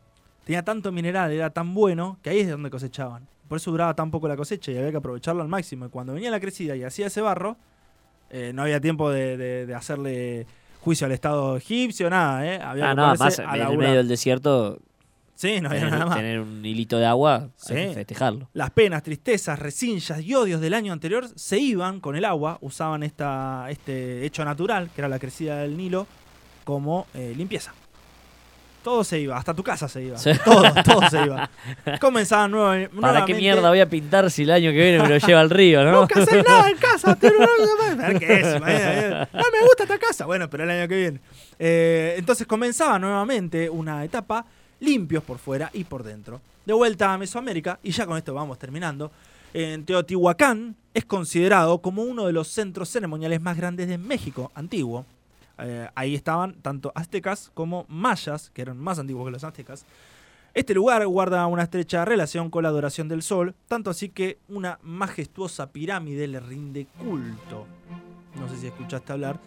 tenía 0.46 0.62
tanto 0.64 0.90
mineral, 0.92 1.30
era 1.32 1.50
tan 1.50 1.74
bueno 1.74 2.18
que 2.22 2.30
ahí 2.30 2.38
es 2.40 2.48
donde 2.48 2.70
cosechaban. 2.70 3.26
Por 3.48 3.56
eso 3.58 3.70
duraba 3.72 3.94
tan 3.94 4.10
poco 4.10 4.26
la 4.28 4.36
cosecha 4.36 4.70
y 4.72 4.78
había 4.78 4.92
que 4.92 4.96
aprovecharlo 4.96 5.42
al 5.42 5.48
máximo. 5.48 5.86
Y 5.86 5.88
cuando 5.88 6.14
venía 6.14 6.30
la 6.30 6.40
crecida 6.40 6.74
y 6.76 6.84
hacía 6.84 7.08
ese 7.08 7.20
barro, 7.20 7.56
eh, 8.30 8.52
no 8.54 8.62
había 8.62 8.80
tiempo 8.80 9.10
de, 9.10 9.36
de- 9.36 9.66
de 9.66 9.74
hacerle 9.74 10.46
juicio 10.80 11.04
al 11.06 11.12
Estado 11.12 11.56
egipcio, 11.56 12.08
nada, 12.08 12.46
¿eh? 12.46 12.60
Había 12.62 12.90
Ah, 12.92 13.14
que 13.16 13.42
a 13.42 13.54
en 13.56 13.62
el 13.72 13.78
medio 13.78 13.94
del 13.96 14.08
desierto 14.08 14.78
Sí, 15.34 15.60
no 15.60 15.68
había 15.68 15.80
tener, 15.80 15.92
nada 15.92 16.06
más. 16.06 16.16
tener 16.16 16.40
un 16.40 16.64
hilito 16.64 16.96
de 16.98 17.06
agua, 17.06 17.50
Sí. 17.56 17.74
hay 17.74 17.88
que 17.88 17.94
festejarlo. 17.94 18.48
Las 18.54 18.70
penas, 18.70 19.02
tristezas, 19.02 19.58
resinchas 19.58 20.22
y 20.22 20.34
odios 20.34 20.60
del 20.60 20.72
año 20.74 20.92
anterior 20.92 21.26
se 21.34 21.58
iban 21.58 22.00
con 22.00 22.16
el 22.16 22.24
agua, 22.24 22.56
usaban 22.62 23.02
esta, 23.02 23.66
este 23.68 24.24
hecho 24.24 24.44
natural, 24.44 24.90
que 24.94 25.00
era 25.02 25.08
la 25.08 25.18
crecida 25.18 25.58
del 25.58 25.76
Nilo, 25.76 26.06
como 26.64 27.06
eh, 27.14 27.34
limpieza. 27.36 27.74
Todo 28.86 29.02
se 29.02 29.18
iba, 29.18 29.36
hasta 29.36 29.52
tu 29.52 29.64
casa 29.64 29.88
se 29.88 30.00
iba. 30.00 30.16
Sí. 30.16 30.30
Todo, 30.44 30.62
todo 30.84 31.10
se 31.10 31.20
iba. 31.20 31.50
Comenzaban 32.00 32.52
nueva, 32.52 32.88
¿Para 33.00 33.24
qué 33.24 33.34
mierda 33.34 33.68
voy 33.68 33.80
a 33.80 33.88
pintar 33.88 34.30
si 34.30 34.44
el 34.44 34.50
año 34.52 34.70
que 34.70 34.76
viene 34.76 35.02
me 35.02 35.08
lo 35.08 35.18
lleva 35.18 35.40
al 35.40 35.50
río, 35.50 35.82
no? 35.82 36.02
Nunca 36.02 36.22
haces 36.22 36.44
nada 36.46 36.70
en 36.70 36.76
casa. 36.76 37.16
ver 37.16 38.18
qué 38.20 38.32
es, 38.34 38.56
imagínate. 38.56 39.28
No 39.36 39.42
me 39.50 39.60
gusta 39.62 39.82
esta 39.82 39.98
casa. 39.98 40.24
Bueno, 40.26 40.48
pero 40.48 40.62
el 40.62 40.70
año 40.70 40.86
que 40.86 40.96
viene. 40.98 41.20
Eh, 41.58 42.14
entonces 42.16 42.46
comenzaba 42.46 42.96
nuevamente 43.00 43.68
una 43.68 44.04
etapa 44.04 44.46
limpios 44.78 45.24
por 45.24 45.38
fuera 45.38 45.68
y 45.72 45.82
por 45.82 46.04
dentro. 46.04 46.40
De 46.64 46.72
vuelta 46.72 47.12
a 47.12 47.18
Mesoamérica, 47.18 47.80
y 47.82 47.90
ya 47.90 48.06
con 48.06 48.16
esto 48.16 48.34
vamos 48.34 48.56
terminando. 48.56 49.10
En 49.52 49.84
Teotihuacán 49.84 50.76
es 50.94 51.04
considerado 51.04 51.82
como 51.82 52.04
uno 52.04 52.26
de 52.26 52.32
los 52.32 52.46
centros 52.46 52.88
ceremoniales 52.88 53.40
más 53.40 53.56
grandes 53.56 53.88
de 53.88 53.98
México 53.98 54.52
antiguo. 54.54 55.04
Eh, 55.58 55.88
ahí 55.94 56.14
estaban 56.14 56.54
tanto 56.62 56.92
aztecas 56.94 57.50
como 57.54 57.86
mayas, 57.88 58.50
que 58.50 58.62
eran 58.62 58.78
más 58.78 58.98
antiguos 58.98 59.24
que 59.26 59.30
los 59.32 59.44
aztecas. 59.44 59.86
Este 60.54 60.72
lugar 60.74 61.06
guarda 61.06 61.46
una 61.46 61.62
estrecha 61.64 62.04
relación 62.04 62.48
con 62.50 62.62
la 62.62 62.70
adoración 62.70 63.08
del 63.08 63.22
sol, 63.22 63.54
tanto 63.68 63.90
así 63.90 64.08
que 64.08 64.38
una 64.48 64.78
majestuosa 64.82 65.70
pirámide 65.70 66.26
le 66.26 66.40
rinde 66.40 66.86
culto. 66.98 67.66
No 68.38 68.48
sé 68.48 68.56
si 68.56 68.66
escuchaste 68.66 69.12
hablar 69.12 69.38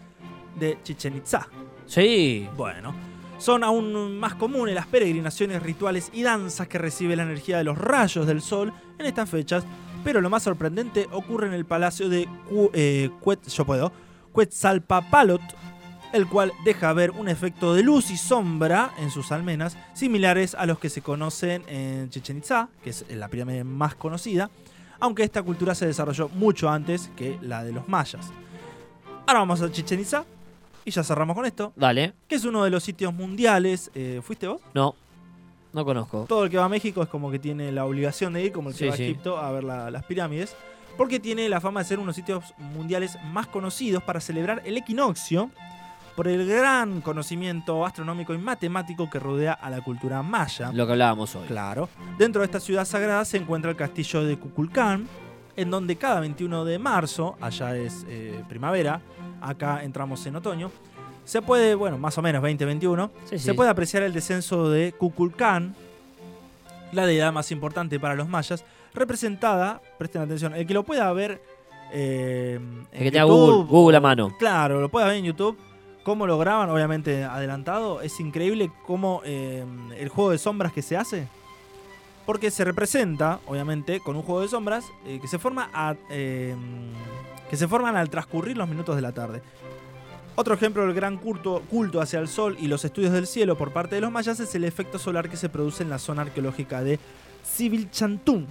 de 0.58 0.78
Chichen 0.84 1.16
Itza. 1.16 1.48
Sí. 1.86 2.48
Bueno, 2.56 2.94
son 3.38 3.64
aún 3.64 4.18
más 4.18 4.34
comunes 4.34 4.74
las 4.74 4.86
peregrinaciones 4.86 5.62
rituales 5.62 6.10
y 6.12 6.22
danzas 6.22 6.68
que 6.68 6.78
recibe 6.78 7.16
la 7.16 7.22
energía 7.24 7.58
de 7.58 7.64
los 7.64 7.76
rayos 7.78 8.26
del 8.26 8.40
sol 8.40 8.72
en 8.98 9.06
estas 9.06 9.28
fechas, 9.30 9.64
pero 10.04 10.20
lo 10.20 10.30
más 10.30 10.42
sorprendente 10.44 11.08
ocurre 11.12 11.46
en 11.48 11.54
el 11.54 11.64
palacio 11.64 12.08
de 12.08 12.28
Cu- 12.48 12.70
eh, 12.72 13.10
Cuet- 13.20 13.48
yo 13.48 13.64
puedo, 13.64 13.92
Quetzalpapalot, 14.34 15.40
el 16.12 16.26
cual 16.26 16.52
deja 16.64 16.92
ver 16.92 17.10
un 17.12 17.28
efecto 17.28 17.74
de 17.74 17.82
luz 17.82 18.10
y 18.10 18.16
sombra 18.16 18.90
en 18.98 19.10
sus 19.10 19.30
almenas, 19.32 19.76
similares 19.94 20.54
a 20.54 20.66
los 20.66 20.78
que 20.78 20.90
se 20.90 21.02
conocen 21.02 21.62
en 21.68 22.10
Chichen 22.10 22.38
Itza, 22.38 22.68
que 22.82 22.90
es 22.90 23.04
la 23.10 23.28
pirámide 23.28 23.64
más 23.64 23.94
conocida, 23.94 24.50
aunque 24.98 25.22
esta 25.22 25.42
cultura 25.42 25.74
se 25.74 25.86
desarrolló 25.86 26.28
mucho 26.30 26.68
antes 26.68 27.10
que 27.16 27.38
la 27.42 27.62
de 27.64 27.72
los 27.72 27.88
mayas. 27.88 28.26
Ahora 29.26 29.40
vamos 29.40 29.60
a 29.62 29.70
Chichen 29.70 30.00
Itza 30.00 30.24
y 30.84 30.90
ya 30.90 31.04
cerramos 31.04 31.36
con 31.36 31.46
esto 31.46 31.72
Dale. 31.76 32.14
que 32.26 32.34
es 32.34 32.44
uno 32.44 32.64
de 32.64 32.70
los 32.70 32.82
sitios 32.82 33.14
mundiales. 33.14 33.90
eh, 33.94 34.20
¿Fuiste 34.24 34.48
vos? 34.48 34.60
No. 34.74 34.94
No 35.72 35.84
conozco. 35.84 36.24
Todo 36.28 36.44
el 36.44 36.50
que 36.50 36.56
va 36.56 36.64
a 36.64 36.68
México 36.68 37.00
es 37.02 37.08
como 37.08 37.30
que 37.30 37.38
tiene 37.38 37.70
la 37.70 37.84
obligación 37.84 38.32
de 38.32 38.44
ir, 38.44 38.50
como 38.52 38.70
el 38.70 38.74
que 38.74 38.78
Sí, 38.80 38.86
va 38.88 38.92
a. 38.92 38.96
Egipto 38.96 39.38
a 39.38 39.52
ver 39.52 39.62
la- 39.62 39.90
las 39.92 40.04
pirámides, 40.04 40.56
porque 40.96 41.20
tiene 41.20 41.48
la 41.48 41.60
fama 41.60 41.80
de 41.80 41.86
ser 41.86 41.98
uno 41.98 42.06
de 42.06 42.08
los 42.08 42.16
sitios 42.16 42.42
mundiales 42.58 43.16
más 43.32 43.46
conocidos 43.46 44.02
para 44.02 44.20
celebrar 44.20 44.62
el 44.64 44.76
equinoccio 44.76 45.50
por 46.16 46.28
el 46.28 46.46
gran 46.46 47.00
conocimiento 47.00 47.84
astronómico 47.86 48.34
y 48.34 48.38
matemático 48.38 49.08
que 49.08 49.18
rodea 49.18 49.52
a 49.52 49.70
la 49.70 49.80
cultura 49.80 50.22
maya. 50.22 50.70
Lo 50.72 50.86
que 50.86 50.92
hablábamos 50.92 51.34
hoy. 51.36 51.46
Claro. 51.46 51.88
Dentro 52.18 52.40
de 52.42 52.46
esta 52.46 52.60
ciudad 52.60 52.84
sagrada 52.84 53.24
se 53.24 53.36
encuentra 53.38 53.70
el 53.70 53.76
castillo 53.76 54.22
de 54.24 54.36
Kukulcán, 54.38 55.06
en 55.56 55.70
donde 55.70 55.96
cada 55.96 56.20
21 56.20 56.64
de 56.64 56.78
marzo, 56.78 57.36
allá 57.40 57.76
es 57.76 58.04
eh, 58.08 58.42
primavera, 58.48 59.00
acá 59.40 59.82
entramos 59.84 60.24
en 60.26 60.36
otoño, 60.36 60.70
se 61.24 61.42
puede, 61.42 61.74
bueno, 61.74 61.96
más 61.98 62.16
o 62.18 62.22
menos 62.22 62.42
2021, 62.42 63.10
Sí, 63.24 63.38
sí. 63.38 63.44
se 63.44 63.54
puede 63.54 63.70
apreciar 63.70 64.02
el 64.02 64.12
descenso 64.12 64.68
de 64.68 64.92
Kukulcán, 64.92 65.74
la 66.92 67.06
deidad 67.06 67.32
más 67.32 67.50
importante 67.52 68.00
para 68.00 68.14
los 68.14 68.28
mayas, 68.28 68.64
representada, 68.94 69.80
presten 69.98 70.22
atención, 70.22 70.54
el 70.54 70.66
que 70.66 70.74
lo 70.74 70.82
pueda 70.82 71.12
ver 71.12 71.40
eh, 71.92 72.54
en 72.58 72.86
El 72.92 73.04
que 73.04 73.10
tenga 73.12 73.24
Google, 73.24 73.68
Google 73.68 73.96
a 73.96 74.00
mano. 74.00 74.36
Claro, 74.38 74.80
lo 74.80 74.88
pueda 74.88 75.06
ver 75.06 75.16
en 75.16 75.24
YouTube. 75.24 75.56
Cómo 76.02 76.26
lo 76.26 76.38
graban, 76.38 76.70
obviamente 76.70 77.24
adelantado. 77.24 78.00
Es 78.00 78.18
increíble 78.20 78.70
cómo 78.86 79.20
eh, 79.24 79.64
el 79.98 80.08
juego 80.08 80.30
de 80.30 80.38
sombras 80.38 80.72
que 80.72 80.82
se 80.82 80.96
hace. 80.96 81.28
Porque 82.24 82.50
se 82.50 82.64
representa, 82.64 83.40
obviamente, 83.46 84.00
con 84.00 84.16
un 84.16 84.22
juego 84.22 84.40
de 84.40 84.48
sombras 84.48 84.86
eh, 85.04 85.18
que 85.20 85.28
se 85.28 85.38
forma 85.38 85.70
a, 85.74 85.96
eh, 86.10 86.54
que 87.50 87.56
se 87.56 87.66
forman 87.68 87.96
al 87.96 88.08
transcurrir 88.08 88.56
los 88.56 88.68
minutos 88.68 88.96
de 88.96 89.02
la 89.02 89.12
tarde. 89.12 89.42
Otro 90.36 90.54
ejemplo 90.54 90.86
del 90.86 90.94
gran 90.94 91.18
culto, 91.18 91.62
culto 91.68 92.00
hacia 92.00 92.18
el 92.18 92.28
sol 92.28 92.56
y 92.58 92.68
los 92.68 92.84
estudios 92.84 93.12
del 93.12 93.26
cielo 93.26 93.58
por 93.58 93.72
parte 93.72 93.96
de 93.96 94.00
los 94.00 94.10
mayas 94.10 94.40
es 94.40 94.54
el 94.54 94.64
efecto 94.64 94.98
solar 94.98 95.28
que 95.28 95.36
se 95.36 95.48
produce 95.48 95.82
en 95.82 95.90
la 95.90 95.98
zona 95.98 96.22
arqueológica 96.22 96.82
de 96.82 96.98
Sivilchantún. 97.42 98.46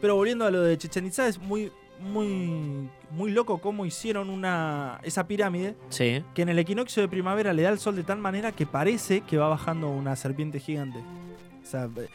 Pero 0.00 0.16
volviendo 0.16 0.46
a 0.46 0.50
lo 0.50 0.62
de 0.62 0.78
Chichen 0.78 1.06
Itza, 1.06 1.28
es 1.28 1.38
muy, 1.38 1.70
muy, 2.00 2.88
muy 3.10 3.30
loco 3.30 3.58
cómo 3.58 3.84
hicieron 3.86 4.30
una, 4.30 4.98
esa 5.02 5.26
pirámide 5.26 5.74
Sí. 5.88 6.22
que 6.34 6.42
en 6.42 6.48
el 6.48 6.58
equinoccio 6.58 7.02
de 7.02 7.08
primavera 7.08 7.52
le 7.52 7.62
da 7.62 7.70
el 7.70 7.78
sol 7.78 7.96
de 7.96 8.02
tal 8.04 8.18
manera 8.18 8.52
que 8.52 8.66
parece 8.66 9.20
que 9.22 9.36
va 9.36 9.48
bajando 9.48 9.88
una 9.88 10.16
serpiente 10.16 10.60
gigante. 10.60 10.98
O 10.98 11.66
sea, 11.66 11.86
de 11.88 12.08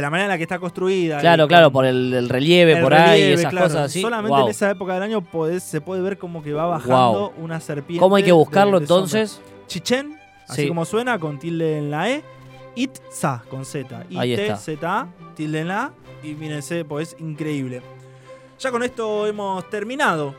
la 0.00 0.10
manera 0.10 0.24
en 0.26 0.30
la 0.30 0.36
que 0.36 0.42
está 0.42 0.58
construida. 0.58 1.20
Claro, 1.20 1.44
y 1.44 1.48
claro, 1.48 1.70
por 1.70 1.84
el, 1.86 2.12
el 2.12 2.28
relieve, 2.28 2.72
el 2.72 2.82
por 2.82 2.92
ahí, 2.94 3.10
relieve, 3.20 3.34
esas 3.34 3.50
claro. 3.52 3.66
cosas 3.68 3.82
así. 3.86 4.02
Solamente 4.02 4.40
en 4.40 4.48
esa 4.48 4.70
época 4.70 4.94
del 4.94 5.02
año 5.04 5.20
podés- 5.22 5.60
se 5.62 5.80
puede 5.80 6.02
ver 6.02 6.18
como 6.18 6.42
que 6.42 6.52
va 6.52 6.66
bajando 6.66 7.32
una 7.38 7.60
serpiente. 7.60 8.00
¿Cómo 8.00 8.16
hay 8.16 8.24
que 8.24 8.32
buscarlo 8.32 8.78
de 8.80 8.84
entonces? 8.84 9.40
Chichen, 9.68 10.18
así 10.48 10.62
Sí. 10.62 10.68
como 10.68 10.84
suena, 10.84 11.18
con 11.18 11.38
tilde 11.38 11.78
en 11.78 11.90
la 11.90 12.10
E. 12.10 12.24
Itza, 12.76 13.44
con 13.48 13.64
Z. 13.64 14.04
Ahí 14.16 14.32
está. 14.32 14.54
I-T-Z-A, 14.54 15.06
tilde 15.36 15.60
en 15.60 15.68
la 15.68 15.84
A. 15.84 15.92
Y 16.24 16.34
mírense, 16.34 16.84
pues 16.84 17.12
es 17.14 17.20
increíble. 17.20 17.80
Ya 18.64 18.70
con 18.70 18.82
esto 18.82 19.26
hemos 19.26 19.68
terminado, 19.68 20.34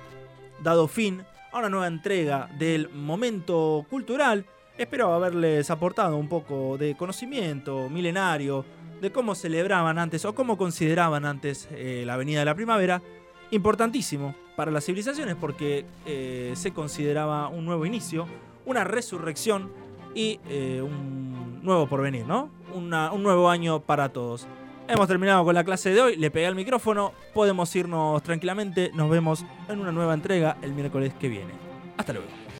dado 0.59 0.87
fin 0.87 1.21
a 1.51 1.59
una 1.59 1.69
nueva 1.69 1.85
entrega 1.85 2.49
del 2.57 2.89
momento 2.89 3.85
cultural. 3.87 4.47
Espero 4.79 5.13
haberles 5.13 5.69
aportado 5.69 6.17
un 6.17 6.27
poco 6.27 6.75
de 6.79 6.97
conocimiento 6.97 7.87
milenario 7.87 8.65
de 8.99 9.11
cómo 9.11 9.35
celebraban 9.35 9.99
antes 9.99 10.25
o 10.25 10.33
cómo 10.33 10.57
consideraban 10.57 11.23
antes 11.23 11.67
eh, 11.69 12.01
la 12.03 12.15
Avenida 12.15 12.39
de 12.39 12.45
la 12.45 12.55
Primavera. 12.55 12.99
Importantísimo 13.51 14.33
para 14.55 14.71
las 14.71 14.85
civilizaciones 14.85 15.35
porque 15.35 15.85
eh, 16.07 16.53
se 16.55 16.73
consideraba 16.73 17.49
un 17.49 17.63
nuevo 17.63 17.85
inicio, 17.85 18.25
una 18.65 18.83
resurrección 18.83 19.71
y 20.15 20.39
eh, 20.49 20.81
un 20.81 21.59
nuevo 21.61 21.85
porvenir, 21.85 22.25
¿no? 22.25 22.49
Un 22.73 22.89
nuevo 22.89 23.51
año 23.51 23.81
para 23.81 24.09
todos. 24.09 24.47
Hemos 24.87 25.07
terminado 25.07 25.43
con 25.43 25.55
la 25.55 25.63
clase 25.63 25.89
de 25.89 26.01
hoy, 26.01 26.15
le 26.15 26.29
pegué 26.29 26.45
al 26.45 26.53
micrófono, 26.53 27.13
podemos 27.33 27.75
irnos 27.75 28.21
tranquilamente, 28.21 28.91
nos 28.93 29.09
vemos 29.09 29.43
en 29.67 29.79
una 29.79 29.91
nueva 29.91 30.13
entrega 30.13 30.57
el 30.61 30.73
miércoles 30.73 31.11
que 31.19 31.27
viene. 31.27 31.53
Hasta 31.97 32.13
luego. 32.13 32.44